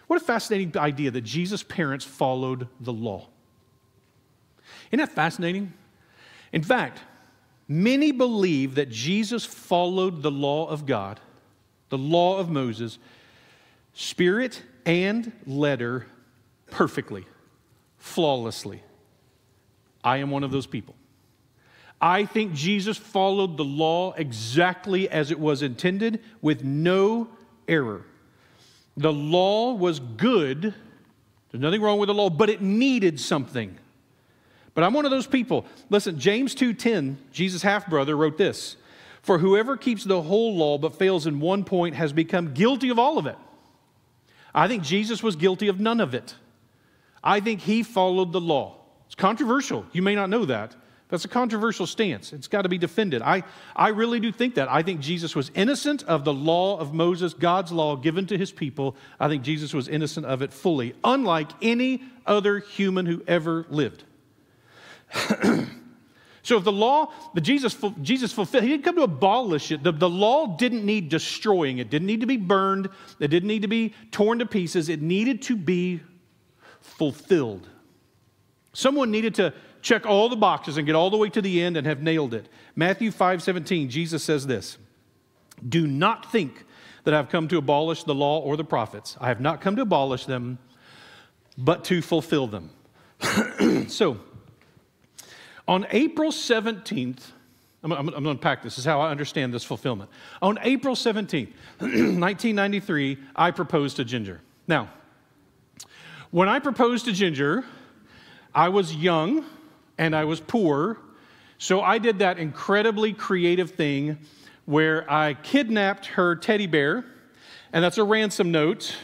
What 0.07 0.21
a 0.21 0.25
fascinating 0.25 0.77
idea 0.77 1.11
that 1.11 1.23
Jesus' 1.23 1.63
parents 1.63 2.05
followed 2.05 2.69
the 2.81 2.93
law. 2.93 3.29
Isn't 4.91 4.99
that 4.99 5.15
fascinating? 5.15 5.73
In 6.53 6.63
fact, 6.63 7.01
many 7.69 8.13
believe 8.13 8.77
that 8.77 8.91
Jesus 8.91 9.45
followed 9.45 10.23
the 10.23 10.31
law 10.31 10.69
of 10.69 10.87
God, 10.87 11.21
the 11.89 11.99
law 11.99 12.39
of 12.39 12.51
Moses, 12.51 12.99
spirit 13.93 14.63
and 14.87 15.33
letter 15.47 16.07
perfectly, 16.75 17.25
flawlessly. 17.99 18.83
I 20.03 20.17
am 20.17 20.31
one 20.31 20.43
of 20.43 20.51
those 20.51 20.67
people. 20.67 20.97
I 22.01 22.25
think 22.27 22.53
Jesus 22.53 22.97
followed 22.97 23.57
the 23.57 23.65
law 23.65 24.13
exactly 24.15 25.09
as 25.09 25.31
it 25.31 25.39
was 25.39 25.63
intended 25.63 26.21
with 26.43 26.65
no 26.65 27.29
error. 27.69 28.05
The 28.97 29.13
law 29.13 29.75
was 29.75 30.01
good. 30.01 30.75
There's 31.51 31.63
nothing 31.63 31.81
wrong 31.81 32.01
with 32.01 32.09
the 32.09 32.15
law, 32.15 32.29
but 32.29 32.51
it 32.51 32.61
needed 32.61 33.21
something. 33.21 33.79
But 34.75 34.83
I'm 34.83 34.93
one 34.93 35.05
of 35.05 35.13
those 35.13 35.29
people. 35.29 35.67
Listen, 35.91 36.19
James 36.19 36.57
2:10, 36.57 37.19
Jesus' 37.31 37.63
half-brother 37.63 38.17
wrote 38.17 38.37
this. 38.37 38.77
For 39.23 39.39
whoever 39.39 39.77
keeps 39.77 40.03
the 40.03 40.23
whole 40.23 40.57
law 40.57 40.77
but 40.77 40.99
fails 40.99 41.27
in 41.27 41.39
one 41.39 41.63
point 41.63 41.95
has 41.95 42.13
become 42.13 42.53
guilty 42.53 42.89
of 42.89 42.99
all 42.99 43.17
of 43.17 43.27
it. 43.27 43.39
I 44.53 44.67
think 44.67 44.83
Jesus 44.83 45.23
was 45.23 45.37
guilty 45.37 45.69
of 45.69 45.79
none 45.79 46.01
of 46.01 46.15
it. 46.15 46.35
I 47.25 47.41
think 47.41 47.61
he 47.61 47.83
followed 47.83 48.33
the 48.33 48.41
law. 48.41 48.77
It's 49.07 49.15
controversial. 49.15 49.87
You 49.93 50.03
may 50.03 50.15
not 50.15 50.29
know 50.29 50.45
that. 50.45 50.77
That's 51.09 51.25
a 51.25 51.29
controversial 51.29 51.87
stance. 51.87 52.33
It's 52.33 52.49
got 52.49 52.63
to 52.63 52.69
be 52.69 52.79
defended. 52.79 53.23
I, 53.23 53.45
I 53.77 53.89
really 53.89 54.21
do 54.21 54.33
think 54.33 54.57
that. 54.57 54.71
I 54.71 54.83
think 54.83 55.01
Jesus 55.01 55.37
was 55.37 55.51
innocent 55.55 56.03
of 56.05 56.25
the 56.25 56.33
law 56.33 56.79
of 56.79 56.93
Moses, 56.93 57.35
God's 57.35 57.73
law 57.73 57.97
given 57.97 58.27
to 58.27 58.39
his 58.39 58.51
people. 58.51 58.97
I 59.21 59.29
think 59.29 59.43
Jesus 59.43 59.73
was 59.73 59.89
innocent 59.89 60.27
of 60.27 60.43
it 60.43 60.53
fully, 60.53 60.95
unlike 61.05 61.51
any 61.63 62.03
other 62.27 62.59
human 62.59 63.07
who 63.07 63.23
ever 63.27 63.67
lived. 63.69 64.05
so 66.43 66.57
if 66.57 66.65
the 66.65 66.73
law, 66.73 67.13
the 67.35 67.41
Jesus, 67.41 67.77
Jesus 68.03 68.33
fulfilled, 68.33 68.65
he 68.65 68.71
didn't 68.71 68.85
come 68.85 68.97
to 68.97 69.03
abolish 69.03 69.71
it. 69.71 69.83
The, 69.83 69.93
the 69.93 70.11
law 70.11 70.57
didn't 70.57 70.85
need 70.85 71.11
destroying. 71.11 71.79
It 71.79 71.91
didn't 71.91 72.07
need 72.07 72.23
to 72.23 72.27
be 72.27 72.39
burned. 72.39 72.89
It 73.21 73.29
didn't 73.29 73.49
need 73.49 73.63
to 73.63 73.69
be 73.69 73.95
torn 74.11 74.41
to 74.41 74.47
pieces. 74.47 74.89
It 74.89 75.01
needed 75.01 75.43
to 75.43 75.57
be 75.57 76.01
fulfilled. 76.99 77.69
Someone 78.73 79.11
needed 79.11 79.35
to 79.37 79.53
check 79.83 80.07
all 80.07 80.29
the 80.29 80.37
boxes 80.37 80.77
and 80.77 80.87
get 80.87 80.95
all 80.95 81.11
the 81.11 81.17
way 81.17 81.29
to 81.29 81.43
the 81.43 81.63
end 81.63 81.77
and 81.77 81.87
have 81.87 82.03
nailed 82.03 82.35
it. 82.35 82.49
Matthew 82.75 83.11
5 83.11 83.43
17, 83.43 83.89
Jesus 83.89 84.23
says 84.23 84.47
this 84.47 84.79
Do 85.69 85.87
not 85.87 86.31
think 86.33 86.65
that 87.05 87.15
I've 87.15 87.29
come 87.29 87.49
to 87.49 87.59
abolish 87.59 88.05
the 88.05 88.15
law 88.15 88.41
or 88.41 88.57
the 88.57 88.65
prophets. 88.65 89.17
I 89.21 89.29
have 89.29 89.41
not 89.41 89.61
come 89.61 89.77
to 89.77 89.83
abolish 89.83 90.25
them, 90.25 90.59
but 91.57 91.85
to 91.85 92.03
fulfill 92.03 92.47
them. 92.47 92.71
so, 93.89 94.19
on 95.69 95.87
April 95.91 96.33
17th, 96.33 97.21
I'm, 97.83 97.93
I'm, 97.93 97.99
I'm 97.99 98.07
going 98.07 98.25
to 98.25 98.31
unpack 98.31 98.63
this. 98.63 98.75
this 98.75 98.81
is 98.81 98.85
how 98.87 99.01
I 99.01 99.11
understand 99.11 99.53
this 99.53 99.65
fulfillment. 99.65 100.11
On 100.41 100.59
April 100.63 100.95
17th, 100.95 101.53
1993, 101.79 103.19
I 103.37 103.51
proposed 103.51 103.97
to 103.97 104.05
Ginger. 104.05 104.41
Now, 104.67 104.91
when 106.35 106.49
I 106.49 106.59
proposed 106.59 107.05
to 107.05 107.13
Ginger, 107.13 107.65
I 108.53 108.69
was 108.69 108.93
young 108.93 109.45
and 109.99 110.17
I 110.17 110.25
was 110.25 110.41
poor, 110.41 110.99
so 111.59 111.81
I 111.81 111.99
did 111.99 112.19
that 112.19 112.41
incredibly 112.41 113.13
creative 113.13 113.71
thing 113.71 114.19
where 114.65 115.09
I 115.09 115.35
kidnapped 115.35 116.07
her 116.07 116.35
teddy 116.35 116.67
bear, 116.67 117.05
and 117.73 117.85
that's 117.85 117.99
a 117.99 118.03
ransom 118.03 118.51
note. 118.51 118.97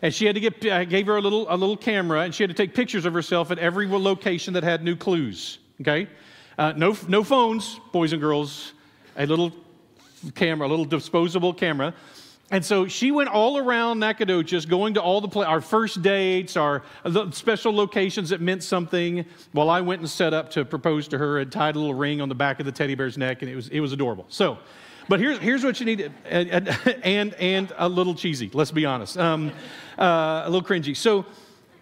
And 0.00 0.14
she 0.14 0.24
had 0.24 0.36
to 0.36 0.40
get, 0.40 0.64
I 0.72 0.86
gave 0.86 1.04
her 1.08 1.18
a 1.18 1.20
little, 1.20 1.44
a 1.50 1.56
little 1.58 1.76
camera, 1.76 2.20
and 2.20 2.34
she 2.34 2.42
had 2.42 2.48
to 2.48 2.56
take 2.56 2.72
pictures 2.72 3.04
of 3.04 3.12
herself 3.12 3.50
at 3.50 3.58
every 3.58 3.86
location 3.86 4.54
that 4.54 4.64
had 4.64 4.82
new 4.82 4.96
clues. 4.96 5.58
Okay? 5.82 6.08
Uh, 6.56 6.72
no, 6.74 6.96
no 7.08 7.22
phones, 7.22 7.78
boys 7.92 8.14
and 8.14 8.22
girls, 8.22 8.72
a 9.18 9.26
little 9.26 9.52
camera, 10.34 10.66
a 10.66 10.70
little 10.70 10.86
disposable 10.86 11.52
camera. 11.52 11.92
And 12.52 12.62
so 12.62 12.86
she 12.86 13.10
went 13.10 13.30
all 13.30 13.56
around 13.56 13.98
Nacogdoches, 13.98 14.66
going 14.66 14.92
to 14.94 15.00
all 15.00 15.22
the 15.22 15.28
pla- 15.28 15.46
our 15.46 15.62
first 15.62 16.02
dates, 16.02 16.54
our 16.54 16.82
special 17.30 17.74
locations 17.74 18.28
that 18.28 18.42
meant 18.42 18.62
something. 18.62 19.24
While 19.52 19.70
I 19.70 19.80
went 19.80 20.02
and 20.02 20.10
set 20.10 20.34
up 20.34 20.50
to 20.50 20.64
propose 20.66 21.08
to 21.08 21.18
her 21.18 21.38
and 21.38 21.50
tied 21.50 21.76
a 21.76 21.78
little 21.78 21.94
ring 21.94 22.20
on 22.20 22.28
the 22.28 22.34
back 22.34 22.60
of 22.60 22.66
the 22.66 22.72
teddy 22.72 22.94
bear's 22.94 23.16
neck, 23.16 23.40
and 23.40 23.50
it 23.50 23.56
was 23.56 23.68
it 23.68 23.80
was 23.80 23.94
adorable. 23.94 24.26
So, 24.28 24.58
but 25.08 25.18
here's 25.18 25.38
here's 25.38 25.64
what 25.64 25.80
you 25.80 25.86
need, 25.86 26.12
and 26.26 26.68
and, 27.02 27.34
and 27.40 27.72
a 27.78 27.88
little 27.88 28.14
cheesy. 28.14 28.50
Let's 28.52 28.70
be 28.70 28.84
honest, 28.84 29.16
um, 29.16 29.50
uh, 29.98 30.42
a 30.44 30.50
little 30.50 30.66
cringy. 30.66 30.94
So, 30.94 31.24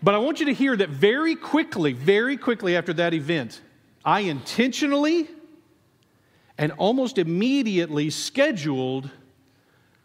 but 0.05 0.15
I 0.15 0.19
want 0.19 0.39
you 0.39 0.47
to 0.47 0.55
hear 0.55 0.77
that 0.77 0.91
very 0.91 1.35
quickly, 1.35 1.95
very 1.95 2.37
quickly 2.37 2.77
after 2.77 2.93
that 2.93 3.13
event, 3.13 3.61
I 4.05 4.21
intentionally 4.21 5.27
and 6.59 6.71
almost 6.73 7.19
immediately 7.19 8.11
scheduled 8.11 9.11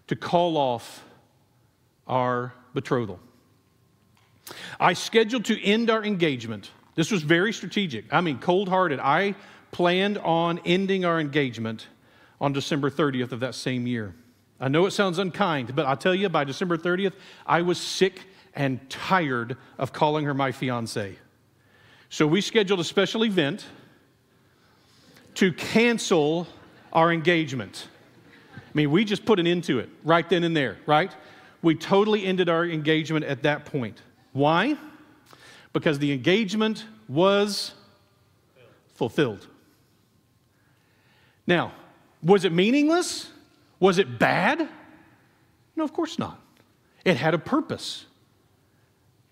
to 0.07 0.15
call 0.15 0.57
off 0.57 1.03
our 2.07 2.53
betrothal. 2.73 3.19
I 4.79 4.93
scheduled 4.93 5.45
to 5.45 5.63
end 5.63 5.89
our 5.89 6.03
engagement. 6.03 6.71
This 6.95 7.11
was 7.11 7.23
very 7.23 7.51
strategic. 7.51 8.13
I 8.13 8.21
mean, 8.21 8.39
cold 8.39 8.69
hearted. 8.69 8.99
I 8.99 9.35
planned 9.71 10.17
on 10.19 10.59
ending 10.65 11.03
our 11.03 11.19
engagement 11.19 11.87
on 12.39 12.53
December 12.53 12.89
30th 12.89 13.31
of 13.31 13.39
that 13.39 13.55
same 13.55 13.87
year. 13.87 14.13
I 14.59 14.67
know 14.67 14.85
it 14.85 14.91
sounds 14.91 15.19
unkind, 15.19 15.75
but 15.75 15.85
I'll 15.85 15.97
tell 15.97 16.15
you, 16.15 16.29
by 16.29 16.43
December 16.43 16.77
30th, 16.77 17.13
I 17.45 17.61
was 17.61 17.79
sick 17.79 18.21
and 18.53 18.89
tired 18.89 19.57
of 19.77 19.91
calling 19.91 20.25
her 20.25 20.33
my 20.33 20.51
fiance. 20.51 21.17
So 22.09 22.25
we 22.25 22.39
scheduled 22.39 22.79
a 22.79 22.83
special 22.83 23.25
event 23.25 23.65
to 25.35 25.51
cancel 25.51 26.47
our 26.93 27.11
engagement. 27.11 27.89
I 28.75 28.77
mean, 28.77 28.91
we 28.91 29.05
just 29.05 29.25
put 29.25 29.39
an 29.39 29.47
end 29.47 29.63
to 29.65 29.79
it 29.79 29.89
right 30.03 30.27
then 30.27 30.43
and 30.43 30.55
there, 30.55 30.77
right? 30.85 31.09
We 31.61 31.75
totally 31.75 32.25
ended 32.25 32.49
our 32.49 32.65
engagement 32.65 33.23
at 33.23 33.43
that 33.43 33.63
point. 33.63 34.01
Why? 34.33 34.75
Because 35.71 35.97
the 35.97 36.11
engagement 36.11 36.85
was 37.07 37.73
fulfilled. 38.95 39.47
Now, 41.47 41.71
was 42.21 42.43
it 42.43 42.51
meaningless? 42.51 43.31
Was 43.79 43.97
it 43.97 44.19
bad? 44.19 44.67
No, 45.77 45.85
of 45.85 45.93
course 45.93 46.19
not. 46.19 46.41
It 47.05 47.15
had 47.15 47.33
a 47.33 47.39
purpose. 47.39 48.05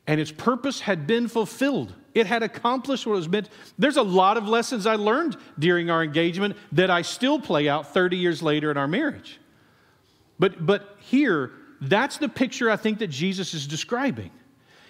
And 0.07 0.21
its 0.21 0.31
purpose 0.31 0.81
had 0.81 1.05
been 1.05 1.27
fulfilled. 1.27 1.93
It 2.13 2.27
had 2.27 2.43
accomplished 2.43 3.05
what 3.05 3.13
it 3.13 3.17
was 3.17 3.29
meant. 3.29 3.49
There's 3.77 3.97
a 3.97 4.03
lot 4.03 4.37
of 4.37 4.47
lessons 4.47 4.85
I 4.85 4.95
learned 4.95 5.37
during 5.57 5.89
our 5.89 6.03
engagement 6.03 6.55
that 6.73 6.89
I 6.89 7.01
still 7.01 7.39
play 7.39 7.67
out 7.67 7.93
30 7.93 8.17
years 8.17 8.43
later 8.43 8.69
in 8.69 8.77
our 8.77 8.87
marriage. 8.87 9.39
But, 10.39 10.65
but 10.65 10.97
here, 10.99 11.51
that's 11.81 12.17
the 12.17 12.29
picture 12.29 12.69
I 12.69 12.75
think 12.75 12.99
that 12.99 13.07
Jesus 13.07 13.53
is 13.53 13.67
describing. 13.67 14.31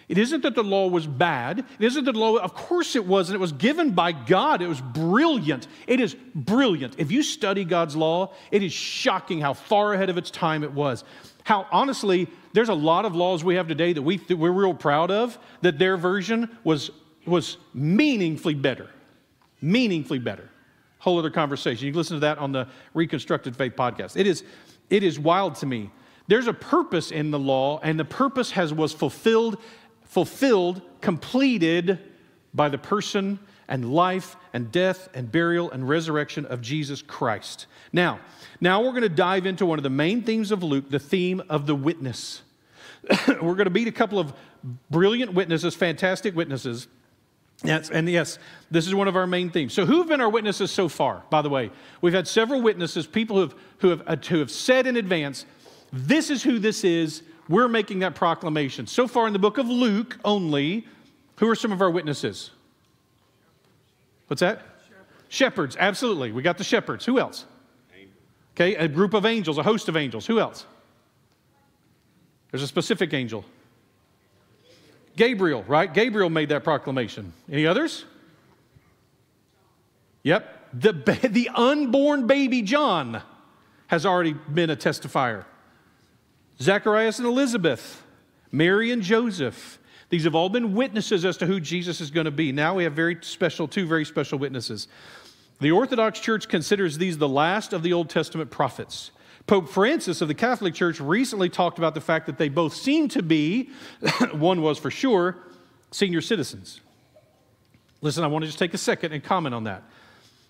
It 0.10 0.18
isn't 0.18 0.42
that 0.42 0.54
the 0.54 0.64
law 0.64 0.88
was 0.90 1.08
bad. 1.08 1.60
It 1.60 1.86
isn't 1.86 2.04
that 2.06 2.12
the 2.12 2.20
law, 2.20 2.36
of 2.38 2.54
course 2.54 2.96
it 2.96 3.06
wasn't. 3.06 3.36
It 3.36 3.40
was 3.40 3.54
given 3.54 3.92
by 3.92 4.12
God. 4.12 4.62
It 4.62 4.68
was 4.68 4.82
brilliant. 4.82 5.68
It 5.88 6.00
is 6.00 6.16
brilliant. 6.36 6.96
If 6.98 7.12
you 7.12 7.24
study 7.24 7.64
God's 7.64 7.96
law, 7.96 8.34
it 8.52 8.64
is 8.64 8.74
shocking 8.74 9.40
how 9.40 9.54
far 9.54 9.94
ahead 9.94 10.10
of 10.10 10.18
its 10.18 10.30
time 10.30 10.64
it 10.64 10.74
was. 10.74 11.04
How 11.44 11.68
honestly, 11.72 12.28
there's 12.54 12.70
a 12.70 12.74
lot 12.74 13.06
of 13.06 13.16
laws 13.16 13.44
we 13.44 13.56
have 13.56 13.68
today 13.68 13.94
that, 13.94 14.02
we, 14.02 14.18
that 14.18 14.38
we're 14.38 14.52
real 14.52 14.74
proud 14.74 15.10
of, 15.10 15.38
that 15.62 15.80
their 15.80 15.98
version 15.98 16.50
was 16.64 16.92
was 17.26 17.58
meaningfully 17.74 18.54
better. 18.54 18.90
Meaningfully 19.62 20.20
better. 20.20 20.50
Whole 21.00 21.20
other 21.20 21.30
conversation. 21.30 21.86
You 21.86 21.92
can 21.92 21.98
listen 21.98 22.18
to 22.18 22.22
that 22.22 22.38
on 22.38 22.52
the 22.52 22.68
Reconstructed 22.94 23.56
Faith 23.56 23.76
podcast. 23.76 24.18
It 24.18 24.28
is, 24.28 24.44
it 24.90 25.04
is 25.04 25.20
wild 25.20 25.56
to 25.56 25.66
me. 25.66 25.92
There's 26.28 26.48
a 26.48 26.54
purpose 26.54 27.12
in 27.12 27.32
the 27.32 27.40
law, 27.40 27.80
and 27.84 28.00
the 28.00 28.06
purpose 28.06 28.52
has 28.52 28.74
was 28.74 28.94
fulfilled, 28.94 29.58
fulfilled, 30.06 30.82
completed 31.02 32.00
by 32.54 32.70
the 32.70 32.78
person 32.78 33.40
and 33.68 33.94
life 33.94 34.36
and 34.54 34.72
death 34.72 35.10
and 35.14 35.32
burial 35.32 35.72
and 35.72 35.88
resurrection 35.88 36.46
of 36.46 36.62
Jesus 36.62 37.02
Christ. 37.02 37.66
Now, 37.92 38.20
now 38.62 38.82
we're 38.82 38.92
going 38.92 39.02
to 39.04 39.10
dive 39.10 39.46
into 39.46 39.66
one 39.66 39.80
of 39.80 39.84
the 39.84 39.90
main 39.90 40.22
themes 40.22 40.52
of 40.52 40.64
Luke, 40.64 40.90
the 40.90 41.00
theme 41.00 41.42
of 41.50 41.66
the 41.66 41.76
witness. 41.76 42.42
we're 43.28 43.56
going 43.56 43.66
to 43.66 43.70
meet 43.70 43.88
a 43.88 43.92
couple 43.92 44.20
of 44.20 44.34
brilliant 44.90 45.34
witnesses, 45.34 45.76
fantastic 45.76 46.36
witnesses 46.36 46.88
Yes, 47.64 47.90
and 47.90 48.10
yes, 48.10 48.40
this 48.72 48.88
is 48.88 48.96
one 48.96 49.08
of 49.08 49.16
our 49.16 49.28
main 49.28 49.50
themes. 49.50 49.74
So, 49.74 49.86
who 49.86 50.00
have 50.00 50.08
been 50.08 50.20
our 50.20 50.30
witnesses 50.30 50.72
so 50.72 50.90
far? 50.90 51.24
By 51.30 51.42
the 51.42 51.50
way, 51.50 51.72
we've 52.02 52.14
had 52.14 52.28
several 52.28 52.62
witnesses, 52.62 53.08
people 53.08 53.38
who 53.38 53.42
have, 53.42 53.56
who 53.78 53.90
have, 53.90 54.04
uh, 54.06 54.16
who 54.28 54.40
have 54.40 54.52
said 54.52 54.88
in 54.88 54.98
advance, 54.98 55.46
this 55.92 56.30
is 56.30 56.44
who 56.44 56.60
this 56.60 56.84
is. 56.84 57.24
We're 57.50 57.68
making 57.68 58.00
that 58.00 58.16
proclamation. 58.16 58.88
So 58.88 59.08
far 59.08 59.28
in 59.28 59.34
the 59.34 59.40
book 59.40 59.58
of 59.58 59.68
Luke 59.68 60.18
only, 60.24 60.88
who 61.38 61.50
are 61.50 61.56
some 61.56 61.74
of 61.74 61.82
our 61.82 61.90
witnesses? 61.90 62.52
What's 64.28 64.40
that? 64.40 64.60
Shepherds. 64.60 65.06
shepherds, 65.28 65.78
absolutely. 65.78 66.32
We 66.32 66.42
got 66.42 66.58
the 66.58 66.64
shepherds. 66.64 67.06
Who 67.06 67.20
else? 67.20 67.46
Okay, 68.56 68.76
a 68.76 68.88
group 68.88 69.14
of 69.14 69.26
angels, 69.26 69.58
a 69.58 69.64
host 69.64 69.90
of 69.90 69.98
angels. 69.98 70.26
Who 70.28 70.40
else? 70.40 70.66
There's 72.52 72.64
a 72.64 72.68
specific 72.68 73.14
angel. 73.14 73.44
Gabriel, 75.16 75.64
right? 75.68 75.94
Gabriel 75.94 76.30
made 76.30 76.50
that 76.50 76.64
proclamation. 76.64 77.34
Any 77.52 77.68
others? 77.68 78.06
Yep. 80.24 80.72
The, 80.74 80.92
the 81.30 81.50
unborn 81.54 82.28
baby 82.28 82.62
John 82.62 83.22
has 83.88 84.06
already 84.06 84.34
been 84.34 84.70
a 84.70 84.76
testifier. 84.76 85.46
Zacharias 86.60 87.20
and 87.20 87.28
Elizabeth, 87.28 88.04
Mary 88.52 88.92
and 88.92 89.02
Joseph. 89.02 89.80
These 90.10 90.24
have 90.24 90.36
all 90.36 90.50
been 90.50 90.74
witnesses 90.74 91.26
as 91.26 91.38
to 91.38 91.46
who 91.46 91.60
Jesus 91.60 92.00
is 92.00 92.12
going 92.12 92.26
to 92.26 92.32
be. 92.32 92.52
Now 92.52 92.76
we 92.76 92.84
have 92.84 92.94
very 92.94 93.18
special, 93.22 93.68
two 93.68 93.86
very 93.86 94.06
special 94.06 94.38
witnesses. 94.40 94.88
The 95.60 95.72
Orthodox 95.72 96.20
Church 96.20 96.48
considers 96.48 96.98
these 96.98 97.18
the 97.18 97.30
last 97.30 97.74
of 97.74 97.84
the 97.84 97.94
Old 97.94 98.10
Testament 98.10 98.52
prophets. 98.52 99.12
Pope 99.46 99.68
Francis 99.68 100.22
of 100.22 100.28
the 100.28 100.34
Catholic 100.34 100.74
Church 100.74 101.00
recently 101.00 101.50
talked 101.50 101.78
about 101.78 101.94
the 101.94 102.02
fact 102.02 102.26
that 102.28 102.38
they 102.38 102.50
both 102.50 102.74
seem 102.74 103.10
to 103.10 103.22
be, 103.22 103.70
one 104.32 104.62
was 104.62 104.78
for 104.78 104.90
sure, 104.90 105.38
senior 105.92 106.22
citizens. 106.22 106.80
Listen, 108.02 108.24
I 108.24 108.28
want 108.28 108.44
to 108.44 108.48
just 108.48 108.60
take 108.60 108.74
a 108.74 108.78
second 108.78 109.12
and 109.12 109.24
comment 109.24 109.54
on 109.54 109.66
that. 109.66 109.84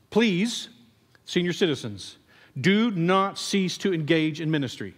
Please, 0.09 0.69
senior 1.25 1.53
citizens, 1.53 2.17
do 2.59 2.91
not 2.91 3.37
cease 3.37 3.77
to 3.79 3.93
engage 3.93 4.39
in 4.39 4.51
ministry. 4.51 4.93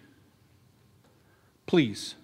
Please. 1.65 2.15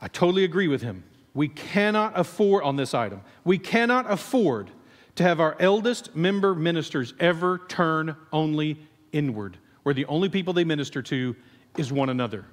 I 0.00 0.08
totally 0.08 0.44
agree 0.44 0.68
with 0.68 0.82
him. 0.82 1.04
We 1.34 1.48
cannot 1.48 2.18
afford 2.18 2.64
on 2.64 2.76
this 2.76 2.94
item. 2.94 3.22
We 3.44 3.58
cannot 3.58 4.10
afford 4.10 4.70
to 5.16 5.22
have 5.22 5.40
our 5.40 5.56
eldest 5.60 6.16
member 6.16 6.54
ministers 6.54 7.14
ever 7.20 7.58
turn 7.68 8.16
only 8.32 8.78
inward, 9.12 9.58
where 9.82 9.94
the 9.94 10.06
only 10.06 10.28
people 10.28 10.52
they 10.52 10.64
minister 10.64 11.02
to 11.02 11.34
is 11.76 11.92
one 11.92 12.08
another. 12.08 12.44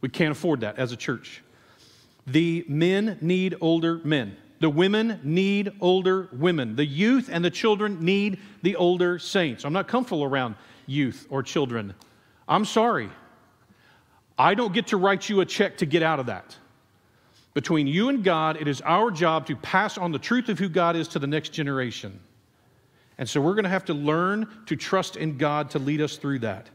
We 0.00 0.08
can't 0.08 0.32
afford 0.32 0.60
that 0.60 0.78
as 0.78 0.92
a 0.92 0.96
church. 0.96 1.42
The 2.26 2.64
men 2.68 3.18
need 3.20 3.56
older 3.60 4.00
men. 4.04 4.36
The 4.60 4.70
women 4.70 5.20
need 5.24 5.72
older 5.80 6.28
women. 6.32 6.76
The 6.76 6.84
youth 6.84 7.30
and 7.32 7.44
the 7.44 7.50
children 7.50 8.04
need 8.04 8.38
the 8.62 8.76
older 8.76 9.18
saints. 9.18 9.64
I'm 9.64 9.72
not 9.72 9.88
comfortable 9.88 10.22
around 10.22 10.54
youth 10.86 11.26
or 11.30 11.42
children. 11.42 11.94
I'm 12.46 12.64
sorry. 12.64 13.08
I 14.38 14.54
don't 14.54 14.72
get 14.72 14.88
to 14.88 14.96
write 14.96 15.28
you 15.28 15.40
a 15.40 15.46
check 15.46 15.78
to 15.78 15.86
get 15.86 16.02
out 16.02 16.20
of 16.20 16.26
that. 16.26 16.56
Between 17.54 17.86
you 17.86 18.08
and 18.10 18.22
God, 18.22 18.56
it 18.60 18.68
is 18.68 18.80
our 18.82 19.10
job 19.10 19.46
to 19.46 19.56
pass 19.56 19.98
on 19.98 20.12
the 20.12 20.18
truth 20.18 20.48
of 20.48 20.58
who 20.58 20.68
God 20.68 20.94
is 20.94 21.08
to 21.08 21.18
the 21.18 21.26
next 21.26 21.50
generation. 21.50 22.20
And 23.20 23.28
so 23.28 23.38
we're 23.38 23.52
going 23.52 23.64
to 23.64 23.70
have 23.70 23.84
to 23.84 23.94
learn 23.94 24.48
to 24.64 24.76
trust 24.76 25.14
in 25.14 25.36
God 25.36 25.70
to 25.72 25.78
lead 25.78 26.00
us 26.00 26.16
through 26.16 26.38
that. 26.38 26.70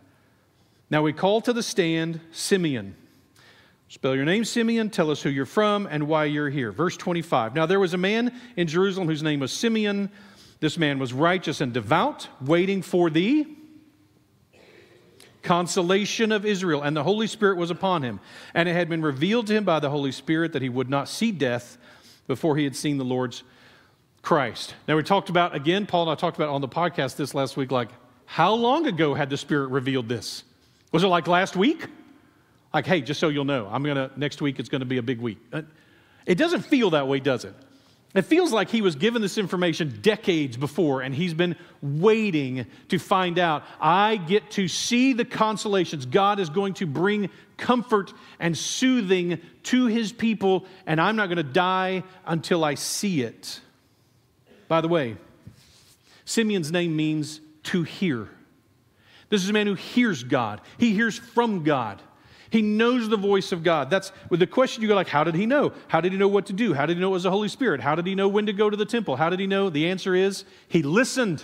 Now 0.92 1.02
we 1.02 1.12
call 1.12 1.42
to 1.42 1.52
the 1.52 1.64
stand 1.64 2.22
Simeon. 2.32 2.96
Spell 3.88 4.16
your 4.16 4.26
name, 4.26 4.46
Simeon. 4.46 4.92
Tell 4.92 5.10
us 5.10 5.24
who 5.24 5.32
you're 5.32 5.48
from 5.48 5.88
and 5.90 6.08
why 6.08 6.26
you're 6.26 6.52
here. 6.52 6.72
Verse 6.72 6.98
25. 6.98 7.56
Now 7.56 7.66
there 7.66 7.80
was 7.80 7.96
a 7.96 7.98
man 7.98 8.32
in 8.56 8.68
Jerusalem 8.68 9.08
whose 9.08 9.24
name 9.24 9.40
was 9.40 9.52
Simeon. 9.52 10.12
This 10.60 10.78
man 10.78 11.00
was 11.00 11.14
righteous 11.14 11.62
and 11.62 11.74
devout, 11.74 12.28
waiting 12.40 12.84
for 12.84 13.10
the 13.10 13.48
consolation 15.42 16.32
of 16.32 16.46
Israel, 16.46 16.84
and 16.84 16.96
the 16.96 17.04
Holy 17.04 17.26
Spirit 17.26 17.58
was 17.58 17.72
upon 17.72 18.04
him. 18.04 18.20
And 18.54 18.70
it 18.70 18.74
had 18.74 18.88
been 18.88 19.02
revealed 19.02 19.48
to 19.48 19.54
him 19.54 19.64
by 19.64 19.80
the 19.80 19.90
Holy 19.90 20.12
Spirit 20.12 20.54
that 20.54 20.62
he 20.62 20.70
would 20.70 20.92
not 20.92 21.10
see 21.10 21.32
death 21.32 21.80
before 22.28 22.56
he 22.56 22.66
had 22.66 22.76
seen 22.76 23.00
the 23.00 23.04
Lord's 23.04 23.42
Christ. 24.26 24.74
Now, 24.88 24.98
we 24.98 25.04
talked 25.04 25.30
about, 25.30 25.56
again, 25.56 25.86
Paul 25.86 26.10
and 26.10 26.12
I 26.12 26.16
talked 26.16 26.36
about 26.36 26.50
on 26.50 26.60
the 26.60 26.68
podcast 26.68 27.16
this 27.16 27.36
last 27.36 27.56
week, 27.56 27.70
like, 27.72 27.90
how 28.26 28.56
long 28.56 28.88
ago 28.88 29.14
had 29.14 29.30
the 29.30 29.38
Spirit 29.38 29.68
revealed 29.68 30.10
this? 30.10 30.44
Was 30.92 31.04
it 31.04 31.08
like 31.08 31.28
last 31.28 31.56
week? 31.56 31.86
Like, 32.74 32.88
hey, 32.88 33.02
just 33.02 33.20
so 33.20 33.30
you'll 33.30 33.46
know, 33.46 33.70
I'm 33.72 33.84
gonna, 33.84 34.10
next 34.18 34.42
week 34.42 34.58
it's 34.60 34.68
gonna 34.68 34.86
be 34.86 34.98
a 34.98 35.04
big 35.04 35.20
week. 35.20 35.38
Uh, 35.54 35.62
it 36.26 36.40
doesn't 36.40 36.62
feel 36.62 36.90
that 36.90 37.08
way, 37.08 37.20
does 37.20 37.46
it? 37.46 37.54
It 38.16 38.24
feels 38.24 38.52
like 38.52 38.72
he 38.72 38.82
was 38.82 38.96
given 38.96 39.22
this 39.22 39.38
information 39.38 40.00
decades 40.02 40.58
before 40.58 41.02
and 41.02 41.14
he's 41.14 41.36
been 41.36 41.56
waiting 41.84 42.66
to 42.90 42.98
find 42.98 43.38
out. 43.38 43.64
I 43.80 44.16
get 44.16 44.50
to 44.52 44.68
see 44.68 45.14
the 45.14 45.26
consolations. 45.26 46.08
God 46.08 46.40
is 46.40 46.50
going 46.50 46.74
to 46.76 46.88
bring 46.88 47.30
comfort 47.58 48.12
and 48.40 48.58
soothing 48.58 49.40
to 49.64 49.86
his 49.86 50.12
people, 50.12 50.66
and 50.88 51.00
I'm 51.00 51.16
not 51.16 51.28
going 51.28 51.38
to 51.38 51.44
die 51.44 52.04
until 52.26 52.64
I 52.64 52.74
see 52.74 53.22
it. 53.22 53.60
By 54.68 54.82
the 54.82 54.88
way, 54.88 55.18
Simeon's 56.26 56.72
name 56.72 56.96
means 56.96 57.42
to 57.64 57.84
hear. 57.84 58.30
This 59.30 59.44
is 59.44 59.50
a 59.50 59.54
man 59.54 59.68
who 59.68 59.76
hears 59.76 60.24
God, 60.24 60.62
he 60.78 60.94
hears 60.94 61.18
from 61.18 61.64
God. 61.64 62.02
He 62.52 62.62
knows 62.62 63.10
the 63.10 63.18
voice 63.18 63.52
of 63.52 63.64
God. 63.64 63.90
That's 63.90 64.14
with 64.30 64.40
the 64.40 64.48
question 64.48 64.82
you 64.82 64.88
go 64.88 64.96
like, 64.96 65.10
how 65.10 65.26
did 65.26 65.36
he 65.36 65.46
know? 65.46 65.74
How 65.90 66.00
did 66.00 66.14
he 66.14 66.18
know 66.18 66.28
what 66.28 66.46
to 66.46 66.54
do? 66.54 66.74
How 66.74 66.86
did 66.86 66.96
he 66.96 67.02
know 67.02 67.10
it 67.10 67.14
was 67.14 67.24
the 67.24 67.32
Holy 67.32 67.50
Spirit? 67.50 67.82
How 67.82 67.96
did 67.96 68.08
he 68.08 68.16
know 68.16 68.30
when 68.30 68.46
to 68.46 68.54
go 68.54 68.70
to 68.70 68.78
the 68.78 68.86
temple? 68.86 69.18
How 69.18 69.30
did 69.30 69.42
he 69.42 69.48
know? 69.48 69.70
The 69.70 69.90
answer 69.90 70.16
is 70.16 70.46
he 70.70 70.82
listened. 70.82 71.44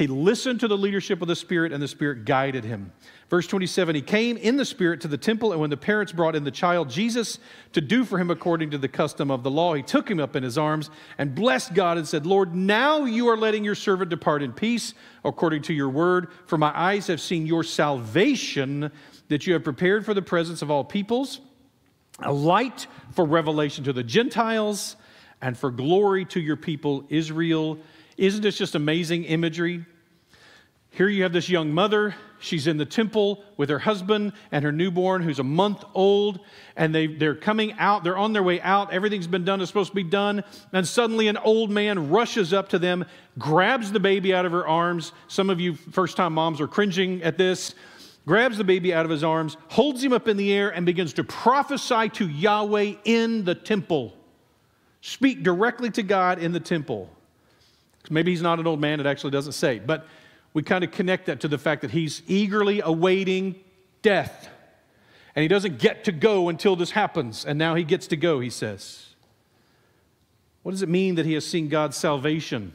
He 0.00 0.06
listened 0.06 0.60
to 0.60 0.68
the 0.68 0.78
leadership 0.78 1.20
of 1.20 1.28
the 1.28 1.36
Spirit, 1.36 1.74
and 1.74 1.82
the 1.82 1.86
Spirit 1.86 2.24
guided 2.24 2.64
him. 2.64 2.90
Verse 3.28 3.46
27 3.46 3.94
He 3.94 4.00
came 4.00 4.38
in 4.38 4.56
the 4.56 4.64
Spirit 4.64 5.02
to 5.02 5.08
the 5.08 5.18
temple, 5.18 5.52
and 5.52 5.60
when 5.60 5.68
the 5.68 5.76
parents 5.76 6.10
brought 6.10 6.34
in 6.34 6.42
the 6.42 6.50
child 6.50 6.88
Jesus 6.88 7.38
to 7.74 7.82
do 7.82 8.06
for 8.06 8.18
him 8.18 8.30
according 8.30 8.70
to 8.70 8.78
the 8.78 8.88
custom 8.88 9.30
of 9.30 9.42
the 9.42 9.50
law, 9.50 9.74
he 9.74 9.82
took 9.82 10.10
him 10.10 10.18
up 10.18 10.36
in 10.36 10.42
his 10.42 10.56
arms 10.56 10.88
and 11.18 11.34
blessed 11.34 11.74
God 11.74 11.98
and 11.98 12.08
said, 12.08 12.24
Lord, 12.24 12.54
now 12.54 13.04
you 13.04 13.28
are 13.28 13.36
letting 13.36 13.62
your 13.62 13.74
servant 13.74 14.08
depart 14.08 14.42
in 14.42 14.54
peace 14.54 14.94
according 15.22 15.60
to 15.64 15.74
your 15.74 15.90
word, 15.90 16.28
for 16.46 16.56
my 16.56 16.72
eyes 16.74 17.06
have 17.08 17.20
seen 17.20 17.46
your 17.46 17.62
salvation 17.62 18.90
that 19.28 19.46
you 19.46 19.52
have 19.52 19.64
prepared 19.64 20.06
for 20.06 20.14
the 20.14 20.22
presence 20.22 20.62
of 20.62 20.70
all 20.70 20.82
peoples, 20.82 21.40
a 22.20 22.32
light 22.32 22.86
for 23.12 23.26
revelation 23.26 23.84
to 23.84 23.92
the 23.92 24.02
Gentiles, 24.02 24.96
and 25.42 25.58
for 25.58 25.70
glory 25.70 26.24
to 26.24 26.40
your 26.40 26.56
people 26.56 27.04
Israel. 27.10 27.78
Isn't 28.16 28.42
this 28.42 28.58
just 28.58 28.74
amazing 28.74 29.24
imagery? 29.24 29.86
Here 30.90 31.08
you 31.08 31.22
have 31.22 31.32
this 31.32 31.48
young 31.48 31.72
mother. 31.72 32.14
She's 32.40 32.66
in 32.66 32.76
the 32.76 32.86
temple 32.86 33.44
with 33.56 33.68
her 33.68 33.78
husband 33.78 34.32
and 34.50 34.64
her 34.64 34.72
newborn, 34.72 35.22
who's 35.22 35.38
a 35.38 35.44
month 35.44 35.84
old, 35.94 36.40
and 36.74 36.94
they, 36.94 37.06
they're 37.06 37.34
coming 37.34 37.72
out. 37.74 38.02
They're 38.02 38.16
on 38.16 38.32
their 38.32 38.42
way 38.42 38.60
out. 38.60 38.92
Everything's 38.92 39.26
been 39.26 39.44
done, 39.44 39.60
it's 39.60 39.70
supposed 39.70 39.90
to 39.90 39.96
be 39.96 40.02
done. 40.02 40.42
And 40.72 40.86
suddenly, 40.86 41.28
an 41.28 41.36
old 41.36 41.70
man 41.70 42.10
rushes 42.10 42.52
up 42.52 42.70
to 42.70 42.78
them, 42.78 43.04
grabs 43.38 43.92
the 43.92 44.00
baby 44.00 44.34
out 44.34 44.46
of 44.46 44.52
her 44.52 44.66
arms. 44.66 45.12
Some 45.28 45.50
of 45.50 45.60
you 45.60 45.74
first 45.74 46.16
time 46.16 46.32
moms 46.32 46.60
are 46.60 46.68
cringing 46.68 47.22
at 47.22 47.36
this 47.36 47.74
grabs 48.26 48.58
the 48.58 48.64
baby 48.64 48.92
out 48.94 49.04
of 49.04 49.10
his 49.10 49.24
arms, 49.24 49.56
holds 49.68 50.04
him 50.04 50.12
up 50.12 50.28
in 50.28 50.36
the 50.36 50.52
air, 50.52 50.70
and 50.70 50.86
begins 50.86 51.12
to 51.14 51.24
prophesy 51.24 52.08
to 52.10 52.28
Yahweh 52.28 52.94
in 53.04 53.44
the 53.44 53.54
temple. 53.54 54.14
Speak 55.00 55.42
directly 55.42 55.90
to 55.90 56.02
God 56.02 56.38
in 56.38 56.52
the 56.52 56.60
temple. 56.60 57.10
Maybe 58.08 58.30
he's 58.30 58.42
not 58.42 58.58
an 58.60 58.66
old 58.66 58.80
man, 58.80 59.00
it 59.00 59.06
actually 59.06 59.30
doesn't 59.30 59.52
say. 59.52 59.78
But 59.78 60.06
we 60.52 60.62
kind 60.62 60.82
of 60.82 60.90
connect 60.90 61.26
that 61.26 61.40
to 61.40 61.48
the 61.48 61.58
fact 61.58 61.82
that 61.82 61.90
he's 61.92 62.22
eagerly 62.26 62.80
awaiting 62.80 63.56
death. 64.02 64.48
And 65.34 65.42
he 65.42 65.48
doesn't 65.48 65.78
get 65.78 66.04
to 66.04 66.12
go 66.12 66.48
until 66.48 66.74
this 66.74 66.90
happens. 66.90 67.44
And 67.44 67.58
now 67.58 67.74
he 67.76 67.84
gets 67.84 68.08
to 68.08 68.16
go, 68.16 68.40
he 68.40 68.50
says. 68.50 69.06
What 70.62 70.72
does 70.72 70.82
it 70.82 70.88
mean 70.88 71.14
that 71.14 71.26
he 71.26 71.34
has 71.34 71.46
seen 71.46 71.68
God's 71.68 71.96
salvation? 71.96 72.72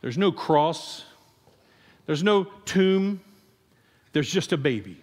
There's 0.00 0.18
no 0.18 0.32
cross, 0.32 1.04
there's 2.06 2.22
no 2.22 2.44
tomb, 2.64 3.20
there's 4.12 4.30
just 4.30 4.52
a 4.52 4.56
baby. 4.56 4.98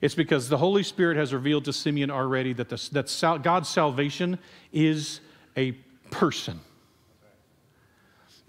It's 0.00 0.16
because 0.16 0.48
the 0.48 0.58
Holy 0.58 0.82
Spirit 0.82 1.16
has 1.16 1.32
revealed 1.32 1.64
to 1.66 1.72
Simeon 1.72 2.10
already 2.10 2.52
that, 2.54 2.68
the, 2.68 2.88
that 2.92 3.08
sal- 3.08 3.38
God's 3.38 3.68
salvation 3.68 4.38
is 4.72 5.20
a 5.56 5.72
person. 6.10 6.60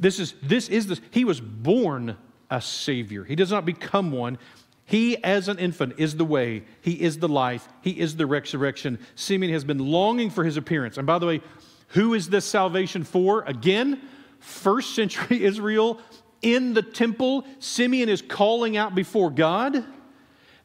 This 0.03 0.19
is, 0.19 0.33
this 0.43 0.67
is 0.67 0.87
the, 0.87 0.99
he 1.11 1.23
was 1.23 1.39
born 1.39 2.17
a 2.51 2.59
Savior. 2.59 3.23
He 3.23 3.37
does 3.37 3.51
not 3.51 3.65
become 3.65 4.11
one. 4.11 4.37
He, 4.83 5.15
as 5.23 5.47
an 5.47 5.59
infant, 5.59 5.93
is 5.97 6.17
the 6.17 6.25
way. 6.25 6.65
He 6.81 7.01
is 7.01 7.19
the 7.19 7.29
life. 7.29 7.69
He 7.79 7.91
is 7.91 8.17
the 8.17 8.25
resurrection. 8.25 8.99
Simeon 9.15 9.53
has 9.53 9.63
been 9.63 9.79
longing 9.79 10.29
for 10.29 10.43
his 10.43 10.57
appearance. 10.57 10.97
And 10.97 11.07
by 11.07 11.19
the 11.19 11.25
way, 11.25 11.41
who 11.87 12.15
is 12.15 12.27
this 12.27 12.43
salvation 12.43 13.05
for? 13.05 13.43
Again, 13.43 14.01
first 14.39 14.93
century 14.93 15.41
Israel 15.45 16.01
in 16.41 16.73
the 16.73 16.81
temple, 16.81 17.45
Simeon 17.59 18.09
is 18.09 18.21
calling 18.21 18.75
out 18.75 18.93
before 18.95 19.31
God 19.31 19.85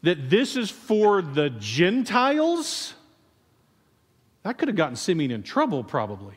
that 0.03 0.29
this 0.29 0.57
is 0.57 0.69
for 0.69 1.23
the 1.23 1.51
Gentiles. 1.51 2.93
That 4.43 4.59
could 4.59 4.67
have 4.67 4.77
gotten 4.77 4.97
Simeon 4.97 5.31
in 5.31 5.45
trouble, 5.45 5.85
probably. 5.85 6.35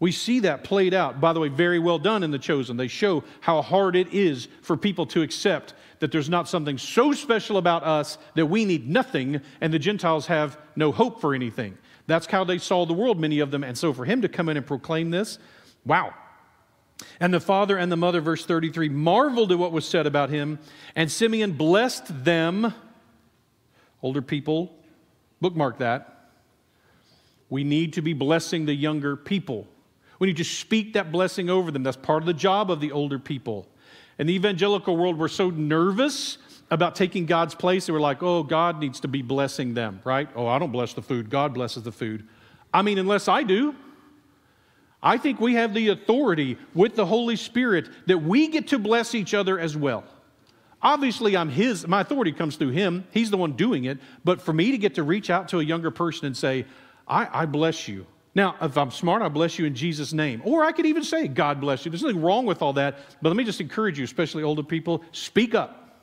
We 0.00 0.12
see 0.12 0.40
that 0.40 0.64
played 0.64 0.94
out. 0.94 1.20
By 1.20 1.34
the 1.34 1.40
way, 1.40 1.48
very 1.48 1.78
well 1.78 1.98
done 1.98 2.22
in 2.22 2.30
The 2.30 2.38
Chosen. 2.38 2.78
They 2.78 2.88
show 2.88 3.22
how 3.40 3.60
hard 3.60 3.94
it 3.94 4.12
is 4.14 4.48
for 4.62 4.76
people 4.76 5.04
to 5.06 5.20
accept 5.20 5.74
that 5.98 6.10
there's 6.10 6.30
not 6.30 6.48
something 6.48 6.78
so 6.78 7.12
special 7.12 7.58
about 7.58 7.84
us 7.84 8.16
that 8.34 8.46
we 8.46 8.64
need 8.64 8.88
nothing 8.88 9.42
and 9.60 9.72
the 9.72 9.78
Gentiles 9.78 10.26
have 10.26 10.58
no 10.74 10.90
hope 10.90 11.20
for 11.20 11.34
anything. 11.34 11.76
That's 12.06 12.26
how 12.26 12.44
they 12.44 12.56
saw 12.56 12.86
the 12.86 12.94
world, 12.94 13.20
many 13.20 13.40
of 13.40 13.50
them. 13.50 13.62
And 13.62 13.76
so 13.76 13.92
for 13.92 14.06
him 14.06 14.22
to 14.22 14.28
come 14.28 14.48
in 14.48 14.56
and 14.56 14.66
proclaim 14.66 15.10
this, 15.10 15.38
wow, 15.84 16.14
And 17.20 17.32
the 17.32 17.40
father 17.40 17.76
and 17.76 17.90
the 17.90 17.96
mother, 17.96 18.20
verse 18.20 18.44
33, 18.44 18.88
marveled 18.88 19.52
at 19.52 19.58
what 19.58 19.72
was 19.72 19.86
said 19.86 20.06
about 20.06 20.30
him. 20.30 20.58
And 20.96 21.10
Simeon 21.10 21.52
blessed 21.52 22.24
them. 22.24 22.72
Older 24.02 24.22
people, 24.22 24.74
bookmark 25.40 25.78
that. 25.78 26.30
We 27.50 27.64
need 27.64 27.94
to 27.94 28.02
be 28.02 28.12
blessing 28.12 28.64
the 28.64 28.74
younger 28.74 29.16
people. 29.16 29.66
We 30.20 30.28
need 30.28 30.36
to 30.36 30.44
speak 30.44 30.92
that 30.92 31.10
blessing 31.10 31.50
over 31.50 31.72
them. 31.72 31.82
That's 31.82 31.96
part 31.96 32.22
of 32.22 32.26
the 32.26 32.34
job 32.34 32.70
of 32.70 32.78
the 32.78 32.92
older 32.92 33.18
people. 33.18 33.66
In 34.18 34.26
the 34.26 34.34
evangelical 34.34 34.96
world, 34.96 35.18
we're 35.18 35.28
so 35.28 35.50
nervous 35.50 36.38
about 36.70 36.94
taking 36.94 37.26
God's 37.26 37.54
place 37.54 37.86
that 37.86 37.92
we're 37.92 38.00
like, 38.00 38.22
oh, 38.22 38.42
God 38.42 38.78
needs 38.78 39.00
to 39.00 39.08
be 39.08 39.22
blessing 39.22 39.74
them, 39.74 40.00
right? 40.04 40.28
Oh, 40.36 40.46
I 40.46 40.58
don't 40.58 40.70
bless 40.70 40.92
the 40.92 41.02
food. 41.02 41.30
God 41.30 41.54
blesses 41.54 41.82
the 41.82 41.90
food. 41.90 42.28
I 42.72 42.82
mean, 42.82 42.98
unless 42.98 43.26
I 43.26 43.42
do. 43.42 43.74
I 45.02 45.16
think 45.16 45.40
we 45.40 45.54
have 45.54 45.72
the 45.72 45.88
authority 45.88 46.58
with 46.74 46.94
the 46.94 47.06
Holy 47.06 47.34
Spirit 47.34 47.88
that 48.06 48.18
we 48.18 48.48
get 48.48 48.68
to 48.68 48.78
bless 48.78 49.14
each 49.14 49.32
other 49.32 49.58
as 49.58 49.74
well. 49.74 50.04
Obviously, 50.82 51.34
I'm 51.36 51.48
His, 51.48 51.88
my 51.88 52.02
authority 52.02 52.32
comes 52.32 52.56
through 52.56 52.70
Him. 52.70 53.04
He's 53.10 53.30
the 53.30 53.38
one 53.38 53.52
doing 53.52 53.84
it. 53.84 53.98
But 54.24 54.42
for 54.42 54.52
me 54.52 54.70
to 54.70 54.78
get 54.78 54.96
to 54.96 55.02
reach 55.02 55.30
out 55.30 55.48
to 55.48 55.60
a 55.60 55.64
younger 55.64 55.90
person 55.90 56.26
and 56.26 56.36
say, 56.36 56.66
I, 57.08 57.42
I 57.42 57.46
bless 57.46 57.88
you. 57.88 58.06
Now, 58.40 58.56
if 58.62 58.78
I'm 58.78 58.90
smart, 58.90 59.20
I 59.20 59.28
bless 59.28 59.58
you 59.58 59.66
in 59.66 59.74
Jesus' 59.74 60.14
name. 60.14 60.40
Or 60.46 60.64
I 60.64 60.72
could 60.72 60.86
even 60.86 61.04
say, 61.04 61.28
God 61.28 61.60
bless 61.60 61.84
you. 61.84 61.90
There's 61.90 62.02
nothing 62.02 62.22
wrong 62.22 62.46
with 62.46 62.62
all 62.62 62.72
that. 62.72 62.98
But 63.20 63.28
let 63.28 63.36
me 63.36 63.44
just 63.44 63.60
encourage 63.60 63.98
you, 63.98 64.04
especially 64.04 64.42
older 64.42 64.62
people, 64.62 65.04
speak 65.12 65.54
up. 65.54 65.98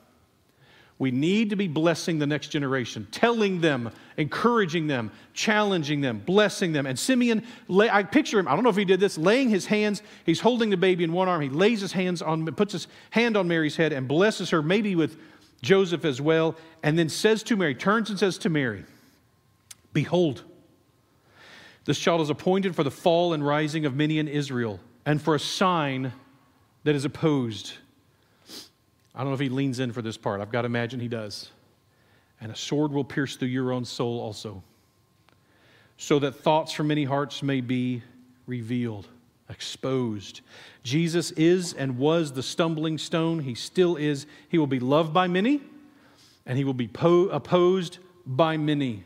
We 1.00 1.10
need 1.10 1.50
to 1.50 1.56
be 1.56 1.66
blessing 1.66 2.20
the 2.20 2.28
next 2.28 2.50
generation, 2.50 3.08
telling 3.10 3.60
them, 3.60 3.90
encouraging 4.16 4.86
them, 4.86 5.10
challenging 5.34 6.00
them, 6.00 6.20
blessing 6.20 6.70
them. 6.70 6.86
And 6.86 6.96
Simeon, 6.96 7.42
I 7.76 8.04
picture 8.04 8.38
him, 8.38 8.46
I 8.46 8.54
don't 8.54 8.62
know 8.62 8.70
if 8.70 8.76
he 8.76 8.84
did 8.84 9.00
this, 9.00 9.18
laying 9.18 9.48
his 9.48 9.66
hands, 9.66 10.00
he's 10.24 10.38
holding 10.38 10.70
the 10.70 10.76
baby 10.76 11.02
in 11.02 11.12
one 11.12 11.26
arm. 11.26 11.40
He 11.40 11.48
lays 11.48 11.80
his 11.80 11.90
hands 11.90 12.22
on, 12.22 12.46
puts 12.54 12.72
his 12.72 12.86
hand 13.10 13.36
on 13.36 13.48
Mary's 13.48 13.74
head 13.74 13.92
and 13.92 14.06
blesses 14.06 14.50
her, 14.50 14.62
maybe 14.62 14.94
with 14.94 15.16
Joseph 15.60 16.04
as 16.04 16.20
well, 16.20 16.54
and 16.84 16.96
then 16.96 17.08
says 17.08 17.42
to 17.42 17.56
Mary, 17.56 17.74
turns 17.74 18.10
and 18.10 18.18
says 18.18 18.38
to 18.38 18.48
Mary, 18.48 18.84
Behold, 19.92 20.44
this 21.88 21.98
child 21.98 22.20
is 22.20 22.30
appointed 22.30 22.76
for 22.76 22.84
the 22.84 22.90
fall 22.90 23.32
and 23.32 23.44
rising 23.44 23.84
of 23.84 23.96
many 23.96 24.18
in 24.18 24.28
Israel, 24.28 24.78
and 25.04 25.20
for 25.20 25.34
a 25.34 25.40
sign 25.40 26.12
that 26.84 26.94
is 26.94 27.04
opposed 27.04 27.72
I 29.18 29.22
don't 29.22 29.30
know 29.30 29.34
if 29.34 29.40
he 29.40 29.48
leans 29.48 29.80
in 29.80 29.92
for 29.92 30.00
this 30.00 30.16
part. 30.16 30.40
I've 30.40 30.52
got 30.52 30.62
to 30.62 30.66
imagine 30.66 31.00
he 31.00 31.08
does. 31.08 31.50
And 32.40 32.52
a 32.52 32.56
sword 32.56 32.92
will 32.92 33.02
pierce 33.02 33.34
through 33.34 33.48
your 33.48 33.72
own 33.72 33.84
soul 33.84 34.20
also, 34.20 34.62
so 35.96 36.20
that 36.20 36.36
thoughts 36.36 36.72
from 36.72 36.86
many 36.86 37.02
hearts 37.02 37.42
may 37.42 37.60
be 37.60 38.04
revealed, 38.46 39.08
exposed. 39.50 40.42
Jesus 40.84 41.32
is 41.32 41.72
and 41.72 41.98
was 41.98 42.32
the 42.32 42.44
stumbling 42.44 42.96
stone. 42.96 43.40
He 43.40 43.56
still 43.56 43.96
is. 43.96 44.26
He 44.48 44.56
will 44.56 44.68
be 44.68 44.78
loved 44.78 45.12
by 45.12 45.26
many, 45.26 45.62
and 46.46 46.56
he 46.56 46.62
will 46.62 46.72
be 46.72 46.86
po- 46.86 47.28
opposed 47.30 47.98
by 48.24 48.56
many. 48.56 49.02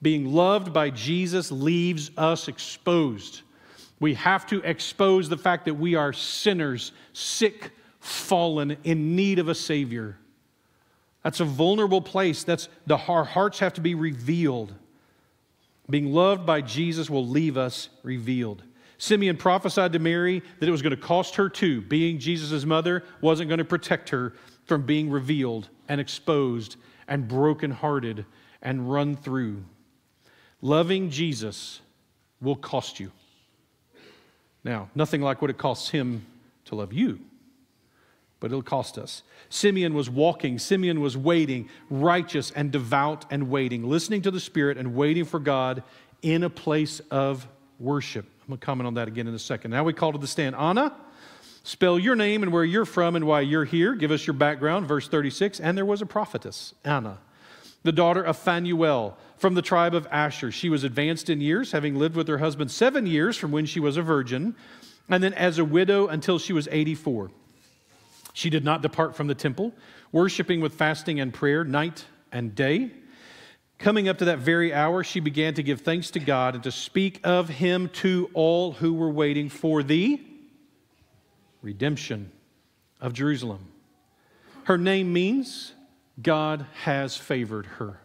Being 0.00 0.32
loved 0.32 0.72
by 0.72 0.90
Jesus 0.90 1.50
leaves 1.50 2.10
us 2.16 2.48
exposed. 2.48 3.42
We 4.00 4.14
have 4.14 4.46
to 4.46 4.60
expose 4.62 5.28
the 5.28 5.36
fact 5.36 5.64
that 5.64 5.74
we 5.74 5.96
are 5.96 6.12
sinners, 6.12 6.92
sick 7.12 7.72
fallen, 7.98 8.76
in 8.84 9.16
need 9.16 9.38
of 9.38 9.48
a 9.48 9.54
Savior. 9.54 10.16
That's 11.24 11.40
a 11.40 11.44
vulnerable 11.44 12.00
place. 12.00 12.44
That's 12.44 12.68
the 12.86 12.96
our 12.96 13.24
hearts 13.24 13.58
have 13.58 13.74
to 13.74 13.80
be 13.80 13.94
revealed. 13.94 14.74
Being 15.90 16.12
loved 16.12 16.46
by 16.46 16.60
Jesus 16.60 17.10
will 17.10 17.26
leave 17.26 17.56
us 17.56 17.88
revealed. 18.02 18.62
Simeon 18.98 19.36
prophesied 19.36 19.92
to 19.92 19.98
Mary 19.98 20.42
that 20.58 20.68
it 20.68 20.72
was 20.72 20.82
going 20.82 20.94
to 20.94 20.96
cost 20.96 21.36
her 21.36 21.48
too. 21.48 21.80
Being 21.82 22.18
Jesus' 22.18 22.64
mother 22.64 23.04
wasn't 23.20 23.48
going 23.48 23.58
to 23.58 23.64
protect 23.64 24.10
her 24.10 24.34
from 24.66 24.82
being 24.82 25.08
revealed 25.08 25.68
and 25.88 26.00
exposed 26.00 26.76
and 27.06 27.26
brokenhearted 27.26 28.26
and 28.60 28.90
run 28.90 29.16
through. 29.16 29.64
Loving 30.60 31.10
Jesus 31.10 31.80
will 32.40 32.56
cost 32.56 33.00
you. 33.00 33.12
Now, 34.64 34.90
nothing 34.94 35.20
like 35.22 35.40
what 35.40 35.50
it 35.50 35.58
costs 35.58 35.90
him 35.90 36.26
to 36.66 36.74
love 36.74 36.92
you 36.92 37.20
but 38.40 38.50
it'll 38.50 38.62
cost 38.62 38.98
us. 38.98 39.22
Simeon 39.48 39.94
was 39.94 40.08
walking, 40.08 40.58
Simeon 40.58 41.00
was 41.00 41.16
waiting, 41.16 41.68
righteous 41.90 42.50
and 42.52 42.70
devout 42.70 43.24
and 43.30 43.50
waiting, 43.50 43.88
listening 43.88 44.22
to 44.22 44.30
the 44.30 44.40
Spirit 44.40 44.76
and 44.76 44.94
waiting 44.94 45.24
for 45.24 45.40
God 45.40 45.82
in 46.22 46.44
a 46.44 46.50
place 46.50 47.00
of 47.10 47.46
worship. 47.78 48.26
I'm 48.42 48.48
going 48.48 48.60
to 48.60 48.66
comment 48.66 48.86
on 48.86 48.94
that 48.94 49.08
again 49.08 49.26
in 49.26 49.34
a 49.34 49.38
second. 49.38 49.70
Now 49.70 49.84
we 49.84 49.92
call 49.92 50.12
to 50.12 50.18
the 50.18 50.26
stand. 50.26 50.54
Anna, 50.56 50.94
spell 51.64 51.98
your 51.98 52.16
name 52.16 52.42
and 52.42 52.52
where 52.52 52.64
you're 52.64 52.84
from 52.84 53.16
and 53.16 53.26
why 53.26 53.40
you're 53.40 53.64
here. 53.64 53.94
Give 53.94 54.10
us 54.10 54.26
your 54.26 54.34
background. 54.34 54.86
Verse 54.86 55.08
36. 55.08 55.60
And 55.60 55.76
there 55.76 55.84
was 55.84 56.02
a 56.02 56.06
prophetess, 56.06 56.74
Anna, 56.84 57.18
the 57.88 57.92
daughter 57.92 58.22
of 58.22 58.36
Phanuel 58.36 59.16
from 59.38 59.54
the 59.54 59.62
tribe 59.62 59.94
of 59.94 60.06
Asher. 60.10 60.52
She 60.52 60.68
was 60.68 60.84
advanced 60.84 61.30
in 61.30 61.40
years, 61.40 61.72
having 61.72 61.96
lived 61.96 62.16
with 62.16 62.28
her 62.28 62.36
husband 62.36 62.70
seven 62.70 63.06
years 63.06 63.34
from 63.34 63.50
when 63.50 63.64
she 63.64 63.80
was 63.80 63.96
a 63.96 64.02
virgin, 64.02 64.54
and 65.08 65.24
then 65.24 65.32
as 65.32 65.58
a 65.58 65.64
widow 65.64 66.06
until 66.06 66.38
she 66.38 66.52
was 66.52 66.68
84. 66.70 67.30
She 68.34 68.50
did 68.50 68.62
not 68.62 68.82
depart 68.82 69.16
from 69.16 69.26
the 69.26 69.34
temple, 69.34 69.72
worshiping 70.12 70.60
with 70.60 70.74
fasting 70.74 71.18
and 71.18 71.32
prayer 71.32 71.64
night 71.64 72.04
and 72.30 72.54
day. 72.54 72.90
Coming 73.78 74.06
up 74.06 74.18
to 74.18 74.26
that 74.26 74.40
very 74.40 74.74
hour, 74.74 75.02
she 75.02 75.20
began 75.20 75.54
to 75.54 75.62
give 75.62 75.80
thanks 75.80 76.10
to 76.10 76.20
God 76.20 76.56
and 76.56 76.64
to 76.64 76.70
speak 76.70 77.20
of 77.24 77.48
him 77.48 77.88
to 77.94 78.28
all 78.34 78.72
who 78.72 78.92
were 78.92 79.08
waiting 79.08 79.48
for 79.48 79.82
the 79.82 80.20
redemption 81.62 82.32
of 83.00 83.14
Jerusalem. 83.14 83.72
Her 84.64 84.76
name 84.76 85.10
means 85.10 85.72
God 86.20 86.66
has 86.82 87.16
favored 87.16 87.66
her. 87.66 88.00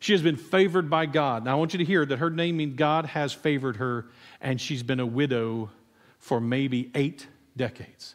She 0.00 0.12
has 0.12 0.22
been 0.22 0.36
favored 0.36 0.90
by 0.90 1.06
God. 1.06 1.44
Now, 1.44 1.52
I 1.52 1.54
want 1.54 1.72
you 1.72 1.78
to 1.78 1.84
hear 1.84 2.04
that 2.04 2.18
her 2.18 2.30
name 2.30 2.58
means 2.58 2.76
God 2.76 3.06
has 3.06 3.32
favored 3.32 3.76
her, 3.76 4.06
and 4.40 4.60
she's 4.60 4.82
been 4.82 5.00
a 5.00 5.06
widow 5.06 5.70
for 6.18 6.40
maybe 6.40 6.90
eight 6.94 7.26
decades. 7.56 8.14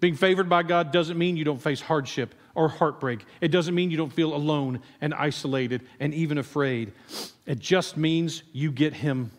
Being 0.00 0.16
favored 0.16 0.48
by 0.48 0.62
God 0.64 0.90
doesn't 0.92 1.16
mean 1.16 1.36
you 1.36 1.44
don't 1.44 1.62
face 1.62 1.80
hardship 1.80 2.34
or 2.54 2.68
heartbreak. 2.68 3.24
It 3.40 3.48
doesn't 3.48 3.74
mean 3.74 3.90
you 3.90 3.96
don't 3.96 4.12
feel 4.12 4.34
alone 4.34 4.82
and 5.00 5.14
isolated 5.14 5.86
and 6.00 6.12
even 6.12 6.38
afraid. 6.38 6.92
It 7.46 7.60
just 7.60 7.96
means 7.96 8.42
you 8.52 8.72
get 8.72 8.94
Him. 8.94 9.30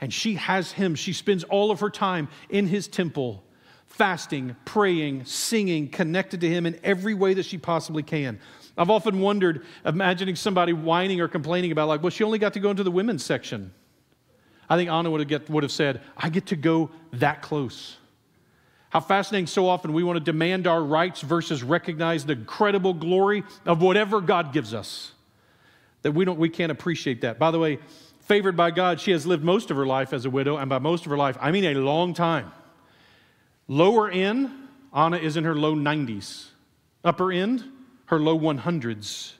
And 0.00 0.12
she 0.12 0.34
has 0.34 0.72
Him. 0.72 0.94
She 0.94 1.12
spends 1.12 1.44
all 1.44 1.70
of 1.70 1.80
her 1.80 1.90
time 1.90 2.28
in 2.48 2.66
His 2.66 2.88
temple, 2.88 3.44
fasting, 3.98 4.54
praying, 4.64 5.24
singing, 5.24 5.88
connected 5.88 6.40
to 6.40 6.48
Him 6.48 6.64
in 6.66 6.78
every 6.84 7.14
way 7.14 7.34
that 7.34 7.44
she 7.44 7.58
possibly 7.58 8.04
can. 8.04 8.38
I've 8.76 8.90
often 8.90 9.20
wondered, 9.20 9.66
imagining 9.84 10.36
somebody 10.36 10.72
whining 10.72 11.20
or 11.20 11.26
complaining 11.26 11.72
about, 11.72 11.88
like, 11.88 12.00
well, 12.00 12.10
she 12.10 12.22
only 12.22 12.38
got 12.38 12.52
to 12.54 12.60
go 12.60 12.70
into 12.70 12.84
the 12.84 12.92
women's 12.92 13.24
section. 13.24 13.72
I 14.70 14.76
think 14.76 14.88
Anna 14.88 15.10
would 15.10 15.20
have, 15.20 15.28
get, 15.28 15.50
would 15.50 15.64
have 15.64 15.72
said, 15.72 16.00
I 16.16 16.28
get 16.28 16.46
to 16.46 16.56
go 16.56 16.90
that 17.14 17.42
close. 17.42 17.96
How 18.90 19.00
fascinating 19.00 19.48
so 19.48 19.68
often 19.68 19.92
we 19.92 20.04
want 20.04 20.16
to 20.16 20.24
demand 20.24 20.68
our 20.68 20.82
rights 20.82 21.20
versus 21.20 21.64
recognize 21.64 22.24
the 22.24 22.34
incredible 22.34 22.94
glory 22.94 23.42
of 23.66 23.82
whatever 23.82 24.20
God 24.20 24.52
gives 24.52 24.72
us. 24.72 25.12
That 26.02 26.12
we 26.12 26.24
don't 26.24 26.38
we 26.38 26.48
can't 26.48 26.70
appreciate 26.70 27.22
that. 27.22 27.38
By 27.38 27.50
the 27.50 27.58
way, 27.58 27.80
favored 28.20 28.56
by 28.56 28.70
God, 28.70 29.00
she 29.00 29.10
has 29.10 29.26
lived 29.26 29.42
most 29.42 29.72
of 29.72 29.76
her 29.76 29.84
life 29.84 30.12
as 30.12 30.24
a 30.24 30.30
widow, 30.30 30.56
and 30.56 30.70
by 30.70 30.78
most 30.78 31.04
of 31.04 31.10
her 31.10 31.16
life, 31.16 31.36
I 31.40 31.50
mean 31.50 31.64
a 31.64 31.74
long 31.74 32.14
time. 32.14 32.52
Lower 33.68 34.10
end, 34.10 34.50
Anna 34.94 35.18
is 35.18 35.36
in 35.36 35.44
her 35.44 35.54
low 35.54 35.74
90s. 35.74 36.48
Upper 37.04 37.30
end, 37.30 37.64
her 38.06 38.18
low 38.18 38.38
100s. 38.38 39.34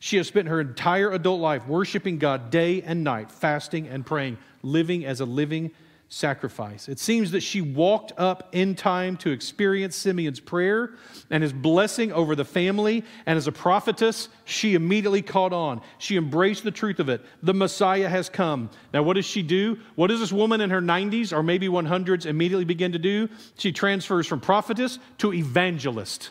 She 0.00 0.16
has 0.16 0.26
spent 0.26 0.48
her 0.48 0.60
entire 0.60 1.12
adult 1.12 1.40
life 1.40 1.66
worshiping 1.66 2.18
God 2.18 2.50
day 2.50 2.82
and 2.82 3.04
night, 3.04 3.30
fasting 3.30 3.86
and 3.86 4.04
praying, 4.04 4.38
living 4.62 5.04
as 5.04 5.20
a 5.20 5.26
living 5.26 5.70
sacrifice. 6.08 6.88
It 6.88 6.98
seems 6.98 7.32
that 7.32 7.40
she 7.40 7.60
walked 7.60 8.12
up 8.16 8.48
in 8.52 8.74
time 8.74 9.16
to 9.18 9.30
experience 9.30 9.96
Simeon's 9.96 10.38
prayer 10.38 10.90
and 11.30 11.42
his 11.42 11.52
blessing 11.52 12.12
over 12.12 12.36
the 12.36 12.44
family. 12.44 13.04
And 13.26 13.36
as 13.36 13.46
a 13.46 13.52
prophetess, 13.52 14.28
she 14.44 14.74
immediately 14.74 15.22
caught 15.22 15.52
on. 15.52 15.80
She 15.98 16.16
embraced 16.16 16.62
the 16.62 16.70
truth 16.70 17.00
of 17.00 17.08
it. 17.08 17.24
The 17.42 17.54
Messiah 17.54 18.08
has 18.08 18.28
come. 18.28 18.70
Now, 18.92 19.02
what 19.02 19.14
does 19.14 19.26
she 19.26 19.42
do? 19.42 19.78
What 19.96 20.08
does 20.08 20.20
this 20.20 20.32
woman 20.32 20.60
in 20.60 20.70
her 20.70 20.80
90s 20.80 21.32
or 21.32 21.42
maybe 21.42 21.68
100s 21.68 22.26
immediately 22.26 22.64
begin 22.64 22.92
to 22.92 22.98
do? 22.98 23.28
She 23.58 23.72
transfers 23.72 24.26
from 24.26 24.40
prophetess 24.40 24.98
to 25.18 25.32
evangelist. 25.32 26.30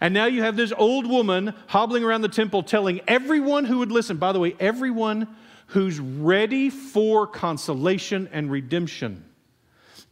And 0.00 0.12
now 0.12 0.26
you 0.26 0.42
have 0.42 0.56
this 0.56 0.72
old 0.76 1.06
woman 1.06 1.54
hobbling 1.66 2.04
around 2.04 2.22
the 2.22 2.28
temple 2.28 2.62
telling 2.62 3.00
everyone 3.06 3.64
who 3.64 3.78
would 3.78 3.92
listen, 3.92 4.16
by 4.16 4.32
the 4.32 4.40
way, 4.40 4.54
everyone 4.60 5.28
who's 5.68 5.98
ready 5.98 6.70
for 6.70 7.26
consolation 7.26 8.28
and 8.32 8.50
redemption. 8.50 9.24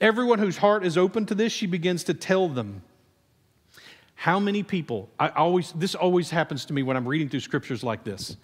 Everyone 0.00 0.38
whose 0.38 0.56
heart 0.56 0.84
is 0.84 0.98
open 0.98 1.26
to 1.26 1.34
this, 1.34 1.52
she 1.52 1.66
begins 1.66 2.04
to 2.04 2.14
tell 2.14 2.48
them. 2.48 2.82
How 4.14 4.38
many 4.38 4.62
people, 4.62 5.10
I 5.18 5.28
always, 5.30 5.72
this 5.72 5.94
always 5.94 6.30
happens 6.30 6.64
to 6.66 6.72
me 6.72 6.82
when 6.82 6.96
I'm 6.96 7.06
reading 7.06 7.28
through 7.28 7.40
scriptures 7.40 7.82
like 7.82 8.04
this. 8.04 8.36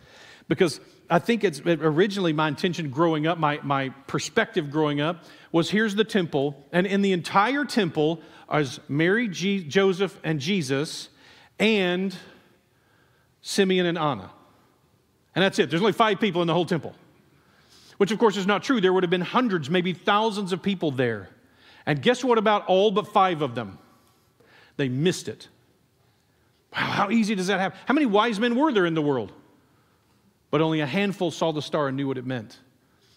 Because 0.48 0.80
I 1.10 1.18
think 1.18 1.44
it's 1.44 1.60
originally 1.60 2.32
my 2.32 2.48
intention 2.48 2.90
growing 2.90 3.26
up, 3.26 3.38
my, 3.38 3.60
my 3.62 3.90
perspective 4.06 4.70
growing 4.70 5.00
up 5.00 5.24
was 5.52 5.70
here's 5.70 5.94
the 5.94 6.04
temple, 6.04 6.64
and 6.72 6.86
in 6.86 7.02
the 7.02 7.12
entire 7.12 7.64
temple 7.64 8.20
is 8.52 8.80
Mary, 8.88 9.28
Joseph, 9.28 10.18
and 10.24 10.40
Jesus, 10.40 11.10
and 11.58 12.14
Simeon 13.40 13.86
and 13.86 13.98
Anna. 13.98 14.30
And 15.38 15.44
that's 15.44 15.60
it. 15.60 15.70
There's 15.70 15.82
only 15.82 15.92
five 15.92 16.18
people 16.18 16.42
in 16.42 16.48
the 16.48 16.52
whole 16.52 16.64
temple, 16.64 16.96
which 17.98 18.10
of 18.10 18.18
course 18.18 18.36
is 18.36 18.44
not 18.44 18.64
true. 18.64 18.80
There 18.80 18.92
would 18.92 19.04
have 19.04 19.10
been 19.10 19.20
hundreds, 19.20 19.70
maybe 19.70 19.92
thousands 19.92 20.52
of 20.52 20.64
people 20.64 20.90
there. 20.90 21.28
And 21.86 22.02
guess 22.02 22.24
what 22.24 22.38
about 22.38 22.66
all 22.66 22.90
but 22.90 23.06
five 23.06 23.40
of 23.40 23.54
them? 23.54 23.78
They 24.78 24.88
missed 24.88 25.28
it. 25.28 25.46
Wow, 26.74 26.80
how 26.80 27.10
easy 27.10 27.36
does 27.36 27.46
that 27.46 27.60
happen? 27.60 27.78
How 27.86 27.94
many 27.94 28.06
wise 28.06 28.40
men 28.40 28.56
were 28.56 28.72
there 28.72 28.84
in 28.84 28.94
the 28.94 29.00
world? 29.00 29.30
But 30.50 30.60
only 30.60 30.80
a 30.80 30.86
handful 30.86 31.30
saw 31.30 31.52
the 31.52 31.62
star 31.62 31.86
and 31.86 31.96
knew 31.96 32.08
what 32.08 32.18
it 32.18 32.26
meant. 32.26 32.58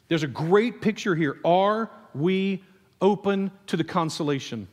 There's 0.08 0.22
a 0.22 0.28
great 0.28 0.80
picture 0.80 1.16
here. 1.16 1.40
Are 1.44 1.90
we 2.14 2.64
open 3.02 3.50
to 3.66 3.78
the 3.78 3.84
consolation? 3.84 4.68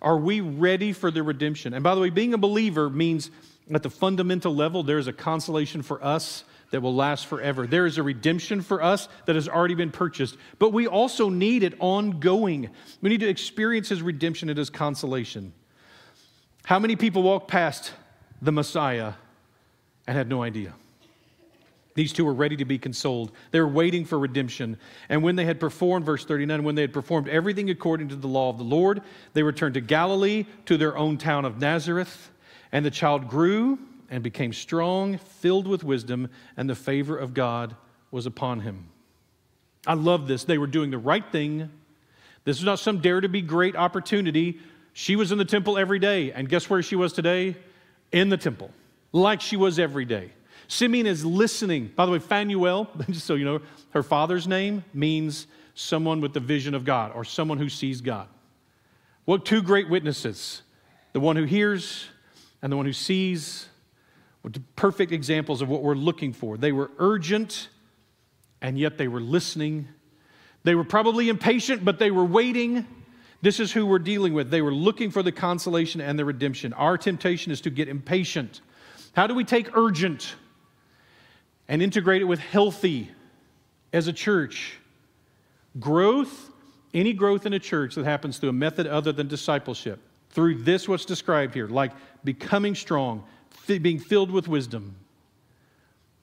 Are 0.00 0.18
we 0.18 0.40
ready 0.40 0.92
for 0.92 1.10
the 1.10 1.24
redemption? 1.24 1.74
And 1.74 1.82
by 1.82 1.96
the 1.96 2.00
way, 2.00 2.10
being 2.10 2.32
a 2.32 2.38
believer 2.38 2.88
means 2.88 3.32
at 3.74 3.82
the 3.82 3.90
fundamental 3.90 4.54
level, 4.54 4.84
there's 4.84 5.08
a 5.08 5.12
consolation 5.12 5.82
for 5.82 6.00
us 6.04 6.44
that 6.70 6.80
will 6.80 6.94
last 6.94 7.26
forever. 7.26 7.66
There 7.66 7.86
is 7.86 7.98
a 7.98 8.02
redemption 8.02 8.60
for 8.60 8.82
us 8.82 9.08
that 9.26 9.34
has 9.36 9.48
already 9.48 9.74
been 9.74 9.90
purchased, 9.90 10.36
but 10.58 10.72
we 10.72 10.86
also 10.86 11.28
need 11.28 11.62
it 11.62 11.74
ongoing. 11.78 12.70
We 13.00 13.10
need 13.10 13.20
to 13.20 13.28
experience 13.28 13.88
His 13.88 14.02
redemption 14.02 14.48
and 14.48 14.58
His 14.58 14.70
consolation. 14.70 15.52
How 16.64 16.78
many 16.78 16.96
people 16.96 17.22
walk 17.22 17.48
past 17.48 17.92
the 18.42 18.52
Messiah 18.52 19.12
and 20.06 20.16
had 20.16 20.28
no 20.28 20.42
idea? 20.42 20.74
These 21.94 22.12
two 22.12 22.26
were 22.26 22.34
ready 22.34 22.56
to 22.56 22.64
be 22.66 22.78
consoled. 22.78 23.32
They 23.52 23.60
were 23.60 23.68
waiting 23.68 24.04
for 24.04 24.18
redemption. 24.18 24.76
And 25.08 25.22
when 25.22 25.36
they 25.36 25.46
had 25.46 25.58
performed, 25.58 26.04
verse 26.04 26.26
39, 26.26 26.62
when 26.62 26.74
they 26.74 26.82
had 26.82 26.92
performed 26.92 27.26
everything 27.26 27.70
according 27.70 28.08
to 28.08 28.16
the 28.16 28.26
law 28.26 28.50
of 28.50 28.58
the 28.58 28.64
Lord, 28.64 29.00
they 29.32 29.42
returned 29.42 29.74
to 29.74 29.80
Galilee, 29.80 30.44
to 30.66 30.76
their 30.76 30.96
own 30.96 31.16
town 31.16 31.46
of 31.46 31.58
Nazareth. 31.58 32.30
And 32.70 32.84
the 32.84 32.90
child 32.90 33.28
grew 33.28 33.78
and 34.10 34.22
became 34.22 34.52
strong, 34.52 35.18
filled 35.18 35.66
with 35.66 35.84
wisdom, 35.84 36.28
and 36.56 36.68
the 36.68 36.74
favor 36.74 37.16
of 37.16 37.34
God 37.34 37.76
was 38.10 38.26
upon 38.26 38.60
him. 38.60 38.88
I 39.86 39.94
love 39.94 40.26
this. 40.26 40.44
They 40.44 40.58
were 40.58 40.66
doing 40.66 40.90
the 40.90 40.98
right 40.98 41.24
thing. 41.30 41.70
This 42.44 42.58
is 42.58 42.64
not 42.64 42.78
some 42.78 42.98
dare 42.98 43.20
to 43.20 43.28
be 43.28 43.42
great 43.42 43.76
opportunity. 43.76 44.58
She 44.92 45.16
was 45.16 45.32
in 45.32 45.38
the 45.38 45.44
temple 45.44 45.78
every 45.78 45.98
day. 45.98 46.32
And 46.32 46.48
guess 46.48 46.68
where 46.70 46.82
she 46.82 46.96
was 46.96 47.12
today? 47.12 47.56
In 48.12 48.28
the 48.28 48.36
temple, 48.36 48.70
like 49.12 49.40
she 49.40 49.56
was 49.56 49.78
every 49.78 50.04
day. 50.04 50.30
Simeon 50.68 51.06
is 51.06 51.24
listening. 51.24 51.92
By 51.94 52.06
the 52.06 52.12
way, 52.12 52.18
Phanuel, 52.18 52.88
just 53.10 53.26
so 53.26 53.34
you 53.34 53.44
know, 53.44 53.60
her 53.90 54.02
father's 54.02 54.46
name 54.46 54.84
means 54.94 55.46
someone 55.74 56.20
with 56.20 56.32
the 56.32 56.40
vision 56.40 56.74
of 56.74 56.84
God 56.84 57.12
or 57.14 57.24
someone 57.24 57.58
who 57.58 57.68
sees 57.68 58.00
God. 58.00 58.28
What 59.24 59.44
two 59.44 59.62
great 59.62 59.88
witnesses 59.88 60.62
the 61.12 61.20
one 61.20 61.36
who 61.36 61.44
hears 61.44 62.06
and 62.60 62.70
the 62.70 62.76
one 62.76 62.84
who 62.84 62.92
sees 62.92 63.68
perfect 64.76 65.12
examples 65.12 65.62
of 65.62 65.68
what 65.68 65.82
we're 65.82 65.94
looking 65.94 66.32
for. 66.32 66.56
They 66.56 66.72
were 66.72 66.90
urgent 66.98 67.68
and 68.60 68.78
yet 68.78 68.98
they 68.98 69.08
were 69.08 69.20
listening. 69.20 69.88
They 70.64 70.74
were 70.74 70.84
probably 70.84 71.28
impatient, 71.28 71.84
but 71.84 71.98
they 71.98 72.10
were 72.10 72.24
waiting. 72.24 72.86
This 73.42 73.60
is 73.60 73.72
who 73.72 73.86
we're 73.86 73.98
dealing 73.98 74.34
with. 74.34 74.50
They 74.50 74.62
were 74.62 74.72
looking 74.72 75.10
for 75.10 75.22
the 75.22 75.32
consolation 75.32 76.00
and 76.00 76.18
the 76.18 76.24
redemption. 76.24 76.72
Our 76.72 76.96
temptation 76.96 77.52
is 77.52 77.60
to 77.62 77.70
get 77.70 77.88
impatient. 77.88 78.60
How 79.14 79.26
do 79.26 79.34
we 79.34 79.44
take 79.44 79.76
urgent? 79.76 80.34
and 81.68 81.82
integrate 81.82 82.22
it 82.22 82.26
with 82.26 82.38
healthy 82.38 83.10
as 83.92 84.08
a 84.08 84.12
church. 84.12 84.78
Growth, 85.78 86.50
any 86.94 87.12
growth 87.12 87.46
in 87.46 87.52
a 87.52 87.58
church 87.58 87.94
that 87.96 88.04
happens 88.04 88.38
through 88.38 88.50
a 88.50 88.54
method 88.54 88.86
other 88.86 89.12
than 89.12 89.28
discipleship, 89.28 90.00
through 90.30 90.62
this, 90.62 90.88
what's 90.88 91.04
described 91.04 91.54
here, 91.54 91.68
like 91.68 91.92
becoming 92.24 92.74
strong, 92.74 93.24
being 93.66 93.98
filled 93.98 94.30
with 94.30 94.48
wisdom. 94.48 94.96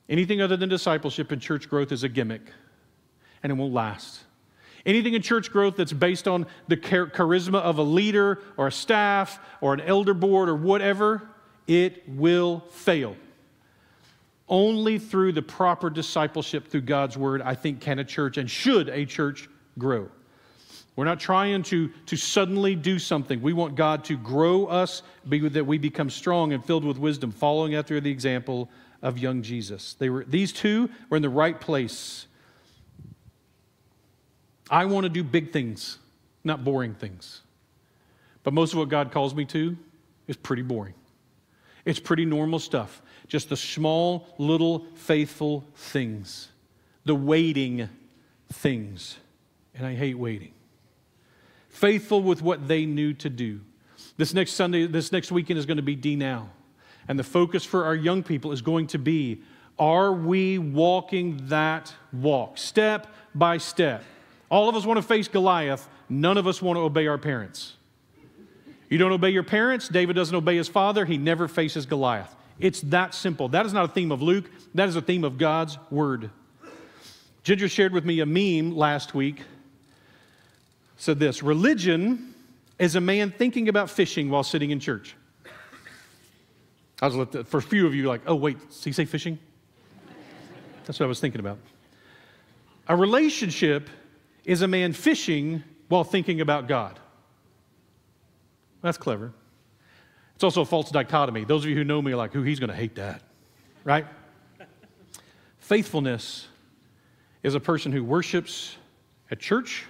Anything 0.09 0.41
other 0.41 0.57
than 0.57 0.69
discipleship 0.69 1.31
and 1.31 1.41
church 1.41 1.69
growth 1.69 1.91
is 1.91 2.03
a 2.03 2.09
gimmick, 2.09 2.41
and 3.41 3.51
it 3.51 3.55
won't 3.55 3.73
last. 3.73 4.21
Anything 4.85 5.13
in 5.13 5.21
church 5.21 5.49
growth 5.49 5.77
that's 5.77 5.93
based 5.93 6.27
on 6.27 6.45
the 6.67 6.75
charisma 6.75 7.61
of 7.61 7.77
a 7.77 7.83
leader 7.83 8.41
or 8.57 8.67
a 8.67 8.71
staff 8.71 9.39
or 9.61 9.73
an 9.73 9.79
elder 9.79 10.13
board 10.13 10.49
or 10.49 10.55
whatever, 10.55 11.29
it 11.67 12.03
will 12.07 12.63
fail. 12.69 13.15
Only 14.49 14.99
through 14.99 15.31
the 15.31 15.41
proper 15.41 15.89
discipleship 15.89 16.67
through 16.67 16.81
God's 16.81 17.17
word, 17.17 17.41
I 17.41 17.55
think, 17.55 17.79
can 17.79 17.99
a 17.99 18.03
church 18.03 18.37
and 18.37 18.49
should 18.49 18.89
a 18.89 19.05
church 19.05 19.47
grow. 19.79 20.09
We're 20.95 21.05
not 21.05 21.19
trying 21.19 21.63
to, 21.63 21.89
to 22.05 22.15
suddenly 22.15 22.75
do 22.75 22.99
something. 22.99 23.41
We 23.41 23.53
want 23.53 23.75
God 23.75 24.03
to 24.05 24.17
grow 24.17 24.65
us, 24.65 25.01
be, 25.27 25.47
that 25.49 25.65
we 25.65 25.79
become 25.79 26.09
strong 26.09 26.53
and 26.53 26.63
filled 26.63 26.85
with 26.85 26.97
wisdom, 26.97 27.31
following 27.31 27.73
after 27.73 27.99
the 27.99 28.11
example 28.11 28.69
of 29.01 29.17
young 29.17 29.41
Jesus. 29.41 29.95
They 29.95 30.09
were, 30.09 30.23
these 30.23 30.53
two 30.53 30.89
were 31.09 31.17
in 31.17 31.23
the 31.23 31.29
right 31.29 31.59
place. 31.59 32.27
I 34.69 34.85
want 34.85 35.05
to 35.05 35.09
do 35.09 35.23
big 35.23 35.51
things, 35.51 35.97
not 36.43 36.63
boring 36.63 36.93
things. 36.93 37.41
But 38.43 38.53
most 38.53 38.73
of 38.73 38.79
what 38.79 38.89
God 38.89 39.11
calls 39.11 39.33
me 39.33 39.45
to 39.45 39.75
is 40.27 40.37
pretty 40.37 40.61
boring. 40.61 40.93
It's 41.85 41.99
pretty 41.99 42.25
normal 42.25 42.59
stuff. 42.59 43.01
Just 43.27 43.49
the 43.49 43.57
small, 43.57 44.27
little, 44.37 44.85
faithful 44.95 45.65
things, 45.75 46.49
the 47.03 47.15
waiting 47.15 47.89
things. 48.51 49.17
And 49.75 49.87
I 49.87 49.95
hate 49.95 50.17
waiting. 50.17 50.53
Faithful 51.73 52.21
with 52.21 52.41
what 52.41 52.67
they 52.67 52.85
knew 52.85 53.13
to 53.15 53.29
do. 53.29 53.59
This 54.15 54.33
next 54.33 54.51
Sunday, 54.53 54.85
this 54.85 55.11
next 55.11 55.31
weekend 55.31 55.57
is 55.57 55.65
going 55.65 55.77
to 55.77 55.83
be 55.83 55.95
D 55.95 56.15
Now. 56.15 56.49
And 57.07 57.17
the 57.17 57.23
focus 57.23 57.65
for 57.65 57.85
our 57.85 57.95
young 57.95 58.21
people 58.21 58.51
is 58.51 58.61
going 58.61 58.87
to 58.87 58.99
be 58.99 59.41
are 59.79 60.13
we 60.13 60.59
walking 60.59 61.47
that 61.47 61.91
walk, 62.13 62.59
step 62.59 63.07
by 63.33 63.57
step? 63.57 64.03
All 64.49 64.69
of 64.69 64.75
us 64.75 64.85
want 64.85 64.97
to 64.97 65.01
face 65.01 65.27
Goliath, 65.27 65.89
none 66.07 66.37
of 66.37 66.45
us 66.45 66.61
want 66.61 66.77
to 66.77 66.81
obey 66.81 67.07
our 67.07 67.17
parents. 67.17 67.73
You 68.87 68.99
don't 68.99 69.11
obey 69.11 69.31
your 69.31 69.41
parents, 69.41 69.89
David 69.89 70.15
doesn't 70.15 70.35
obey 70.35 70.57
his 70.57 70.67
father, 70.67 71.05
he 71.05 71.17
never 71.17 71.47
faces 71.47 71.87
Goliath. 71.87 72.33
It's 72.59 72.81
that 72.81 73.15
simple. 73.15 73.49
That 73.49 73.65
is 73.65 73.73
not 73.73 73.85
a 73.85 73.87
theme 73.87 74.11
of 74.11 74.21
Luke, 74.21 74.45
that 74.75 74.87
is 74.87 74.95
a 74.95 75.01
theme 75.01 75.23
of 75.23 75.39
God's 75.39 75.79
Word. 75.89 76.29
Ginger 77.41 77.67
shared 77.67 77.93
with 77.93 78.05
me 78.05 78.19
a 78.19 78.27
meme 78.27 78.75
last 78.77 79.15
week. 79.15 79.41
Said 81.03 81.19
this 81.19 81.43
Religion 81.43 82.33
is 82.79 82.95
a 82.95 83.01
man 83.01 83.29
thinking 83.29 83.67
about 83.67 83.89
fishing 83.89 84.29
while 84.29 84.41
sitting 84.41 84.71
in 84.71 84.79
church. 84.79 85.17
I 87.01 87.07
was 87.07 87.27
for 87.47 87.57
a 87.57 87.61
few 87.61 87.85
of 87.85 87.93
you, 87.93 88.07
like, 88.07 88.21
oh, 88.25 88.35
wait, 88.35 88.57
did 88.57 88.85
he 88.85 88.93
say 88.93 89.03
fishing? 89.03 89.37
That's 90.85 90.97
what 91.01 91.05
I 91.05 91.09
was 91.09 91.19
thinking 91.19 91.41
about. 91.41 91.57
A 92.87 92.95
relationship 92.95 93.89
is 94.45 94.61
a 94.61 94.67
man 94.69 94.93
fishing 94.93 95.61
while 95.89 96.05
thinking 96.05 96.39
about 96.39 96.69
God. 96.69 96.97
That's 98.81 98.97
clever. 98.97 99.33
It's 100.35 100.43
also 100.45 100.61
a 100.61 100.65
false 100.65 100.89
dichotomy. 100.89 101.43
Those 101.43 101.65
of 101.65 101.69
you 101.69 101.75
who 101.75 101.83
know 101.83 102.01
me 102.01 102.13
are 102.13 102.15
like, 102.15 102.31
who 102.31 102.43
he's 102.43 102.61
going 102.61 102.69
to 102.69 102.77
hate 102.77 102.95
that, 102.95 103.23
right? 103.83 104.05
Faithfulness 105.59 106.47
is 107.43 107.55
a 107.55 107.59
person 107.59 107.91
who 107.91 108.05
worships 108.05 108.77
at 109.29 109.41
church 109.41 109.83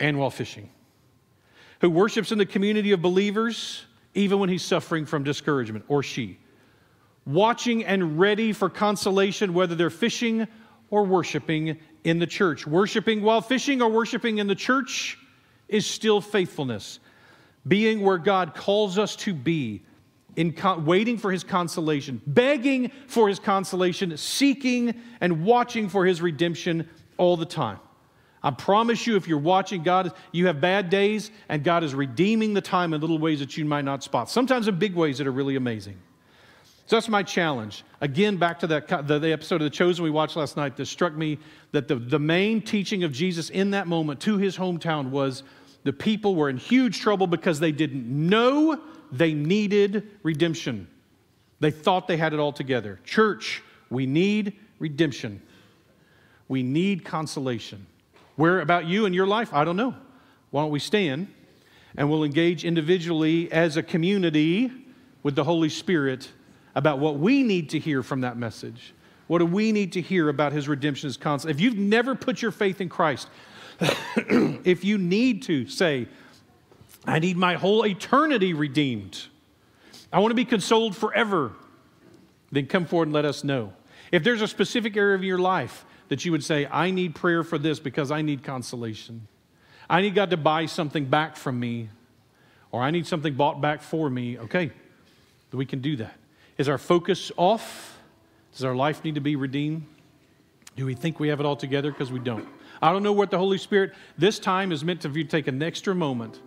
and 0.00 0.18
while 0.18 0.30
fishing, 0.30 0.70
who 1.80 1.90
worships 1.90 2.32
in 2.32 2.38
the 2.38 2.46
community 2.46 2.92
of 2.92 3.02
believers 3.02 3.84
even 4.14 4.38
when 4.40 4.48
he's 4.48 4.62
suffering 4.62 5.06
from 5.06 5.22
discouragement, 5.22 5.84
or 5.88 6.02
she, 6.02 6.38
watching 7.26 7.84
and 7.84 8.18
ready 8.18 8.52
for 8.52 8.68
consolation, 8.68 9.54
whether 9.54 9.74
they're 9.74 9.90
fishing 9.90 10.48
or 10.90 11.04
worshiping 11.04 11.78
in 12.02 12.18
the 12.18 12.26
church. 12.26 12.66
Worshiping 12.66 13.22
while 13.22 13.40
fishing 13.40 13.80
or 13.80 13.88
worshiping 13.88 14.38
in 14.38 14.48
the 14.48 14.54
church 14.54 15.16
is 15.68 15.86
still 15.86 16.20
faithfulness 16.20 16.98
being 17.66 18.00
where 18.00 18.18
God 18.18 18.54
calls 18.54 18.98
us 18.98 19.16
to 19.16 19.34
be, 19.34 19.82
in 20.36 20.52
con- 20.52 20.86
waiting 20.86 21.18
for 21.18 21.30
his 21.30 21.44
consolation, 21.44 22.20
begging 22.26 22.90
for 23.06 23.28
his 23.28 23.38
consolation, 23.38 24.16
seeking 24.16 24.94
and 25.20 25.44
watching 25.44 25.88
for 25.88 26.06
his 26.06 26.22
redemption 26.22 26.88
all 27.18 27.36
the 27.36 27.44
time. 27.44 27.78
I 28.42 28.50
promise 28.50 29.06
you, 29.06 29.16
if 29.16 29.28
you're 29.28 29.38
watching 29.38 29.82
God, 29.82 30.12
you 30.32 30.46
have 30.46 30.60
bad 30.60 30.88
days, 30.88 31.30
and 31.48 31.62
God 31.62 31.84
is 31.84 31.94
redeeming 31.94 32.54
the 32.54 32.60
time 32.60 32.94
in 32.94 33.00
little 33.00 33.18
ways 33.18 33.40
that 33.40 33.56
you 33.56 33.64
might 33.64 33.84
not 33.84 34.02
spot, 34.02 34.30
sometimes 34.30 34.66
in 34.66 34.78
big 34.78 34.94
ways 34.94 35.18
that 35.18 35.26
are 35.26 35.32
really 35.32 35.56
amazing. 35.56 35.98
So 36.86 36.96
that's 36.96 37.08
my 37.08 37.22
challenge. 37.22 37.84
Again, 38.00 38.36
back 38.36 38.58
to 38.60 38.66
that, 38.66 39.06
the, 39.06 39.18
the 39.18 39.30
episode 39.32 39.56
of 39.56 39.62
The 39.62 39.70
Chosen 39.70 40.02
we 40.02 40.10
watched 40.10 40.34
last 40.34 40.56
night 40.56 40.76
that 40.76 40.86
struck 40.86 41.14
me 41.14 41.38
that 41.70 41.86
the, 41.86 41.94
the 41.94 42.18
main 42.18 42.60
teaching 42.62 43.04
of 43.04 43.12
Jesus 43.12 43.50
in 43.50 43.70
that 43.70 43.86
moment 43.86 44.18
to 44.22 44.38
his 44.38 44.56
hometown 44.56 45.10
was 45.10 45.44
the 45.84 45.92
people 45.92 46.34
were 46.34 46.48
in 46.48 46.56
huge 46.56 46.98
trouble 46.98 47.28
because 47.28 47.60
they 47.60 47.70
didn't 47.70 48.06
know 48.08 48.80
they 49.12 49.34
needed 49.34 50.10
redemption. 50.22 50.88
They 51.60 51.70
thought 51.70 52.08
they 52.08 52.16
had 52.16 52.32
it 52.32 52.40
all 52.40 52.52
together. 52.52 52.98
Church, 53.04 53.62
we 53.88 54.06
need 54.06 54.54
redemption. 54.78 55.42
We 56.48 56.62
need 56.64 57.04
consolation. 57.04 57.86
Where 58.40 58.60
about 58.60 58.86
you 58.86 59.04
and 59.04 59.14
your 59.14 59.26
life? 59.26 59.52
I 59.52 59.64
don't 59.64 59.76
know. 59.76 59.94
Why 60.50 60.62
don't 60.62 60.70
we 60.70 60.78
stand 60.78 61.28
and 61.94 62.08
we'll 62.08 62.24
engage 62.24 62.64
individually 62.64 63.52
as 63.52 63.76
a 63.76 63.82
community 63.82 64.72
with 65.22 65.34
the 65.34 65.44
Holy 65.44 65.68
Spirit 65.68 66.30
about 66.74 67.00
what 67.00 67.18
we 67.18 67.42
need 67.42 67.68
to 67.68 67.78
hear 67.78 68.02
from 68.02 68.22
that 68.22 68.38
message. 68.38 68.94
What 69.26 69.40
do 69.40 69.44
we 69.44 69.72
need 69.72 69.92
to 69.92 70.00
hear 70.00 70.30
about 70.30 70.54
his 70.54 70.68
redemption, 70.68 71.08
his 71.08 71.18
consolation? 71.18 71.54
If 71.54 71.62
you've 71.62 71.76
never 71.76 72.14
put 72.14 72.40
your 72.40 72.50
faith 72.50 72.80
in 72.80 72.88
Christ, 72.88 73.28
if 73.80 74.84
you 74.86 74.96
need 74.96 75.42
to 75.42 75.68
say, 75.68 76.08
I 77.04 77.18
need 77.18 77.36
my 77.36 77.56
whole 77.56 77.84
eternity 77.84 78.54
redeemed, 78.54 79.22
I 80.10 80.18
want 80.18 80.30
to 80.30 80.34
be 80.34 80.46
consoled 80.46 80.96
forever, 80.96 81.52
then 82.50 82.68
come 82.68 82.86
forward 82.86 83.08
and 83.08 83.12
let 83.12 83.26
us 83.26 83.44
know. 83.44 83.74
If 84.10 84.24
there's 84.24 84.40
a 84.40 84.48
specific 84.48 84.96
area 84.96 85.14
of 85.14 85.24
your 85.24 85.38
life 85.38 85.84
that 86.10 86.24
you 86.24 86.32
would 86.32 86.44
say, 86.44 86.66
I 86.66 86.90
need 86.90 87.14
prayer 87.14 87.42
for 87.44 87.56
this 87.56 87.78
because 87.78 88.10
I 88.10 88.20
need 88.20 88.42
consolation, 88.42 89.26
I 89.88 90.02
need 90.02 90.14
God 90.14 90.30
to 90.30 90.36
buy 90.36 90.66
something 90.66 91.06
back 91.06 91.36
from 91.36 91.58
me, 91.58 91.88
or 92.70 92.82
I 92.82 92.90
need 92.90 93.06
something 93.06 93.34
bought 93.34 93.60
back 93.60 93.80
for 93.80 94.10
me, 94.10 94.38
okay, 94.38 94.70
we 95.52 95.64
can 95.64 95.80
do 95.80 95.96
that. 95.96 96.14
Is 96.58 96.68
our 96.68 96.78
focus 96.78 97.32
off? 97.36 97.98
Does 98.52 98.64
our 98.64 98.74
life 98.74 99.02
need 99.04 99.14
to 99.14 99.20
be 99.20 99.36
redeemed? 99.36 99.86
Do 100.76 100.84
we 100.84 100.94
think 100.94 101.18
we 101.18 101.28
have 101.28 101.40
it 101.40 101.46
all 101.46 101.56
together? 101.56 101.90
Because 101.90 102.12
we 102.12 102.18
don't. 102.18 102.46
I 102.82 102.92
don't 102.92 103.02
know 103.02 103.12
what 103.12 103.30
the 103.30 103.38
Holy 103.38 103.58
Spirit, 103.58 103.94
this 104.18 104.38
time 104.38 104.72
is 104.72 104.84
meant 104.84 105.00
to 105.02 105.08
you 105.08 105.24
take 105.24 105.46
an 105.46 105.62
extra 105.62 105.94
moment 105.94 106.40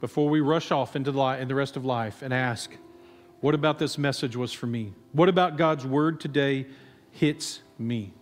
before 0.00 0.28
we 0.28 0.40
rush 0.40 0.70
off 0.70 0.94
into 0.94 1.10
the, 1.10 1.22
in 1.22 1.48
the 1.48 1.54
rest 1.54 1.76
of 1.76 1.84
life 1.84 2.22
and 2.22 2.32
ask, 2.34 2.70
what 3.40 3.54
about 3.54 3.78
this 3.78 3.96
message 3.96 4.36
was 4.36 4.52
for 4.52 4.66
me? 4.66 4.92
What 5.12 5.28
about 5.28 5.56
God's 5.56 5.86
word 5.86 6.20
today 6.20 6.66
hits 7.12 7.60
me? 7.78 8.12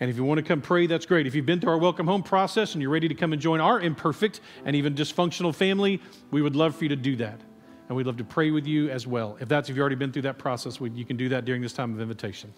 And 0.00 0.08
if 0.08 0.16
you 0.16 0.24
want 0.24 0.38
to 0.38 0.42
come 0.42 0.62
pray, 0.62 0.86
that's 0.86 1.04
great. 1.04 1.26
If 1.26 1.34
you've 1.34 1.44
been 1.44 1.60
through 1.60 1.72
our 1.72 1.78
welcome 1.78 2.06
home 2.06 2.22
process 2.22 2.72
and 2.72 2.80
you're 2.80 2.90
ready 2.90 3.06
to 3.08 3.14
come 3.14 3.34
and 3.34 3.40
join 3.40 3.60
our 3.60 3.78
imperfect 3.78 4.40
and 4.64 4.74
even 4.74 4.94
dysfunctional 4.94 5.54
family, 5.54 6.00
we 6.30 6.40
would 6.40 6.56
love 6.56 6.74
for 6.74 6.84
you 6.84 6.88
to 6.88 6.96
do 6.96 7.16
that. 7.16 7.38
And 7.88 7.96
we'd 7.96 8.06
love 8.06 8.16
to 8.16 8.24
pray 8.24 8.50
with 8.50 8.66
you 8.66 8.88
as 8.88 9.06
well. 9.06 9.36
If 9.40 9.48
that's 9.48 9.68
if 9.68 9.76
you've 9.76 9.80
already 9.80 9.96
been 9.96 10.12
through 10.12 10.22
that 10.22 10.38
process, 10.38 10.80
you 10.80 11.04
can 11.04 11.18
do 11.18 11.28
that 11.30 11.44
during 11.44 11.60
this 11.60 11.72
time 11.74 11.92
of 11.92 12.00
invitation. 12.00 12.48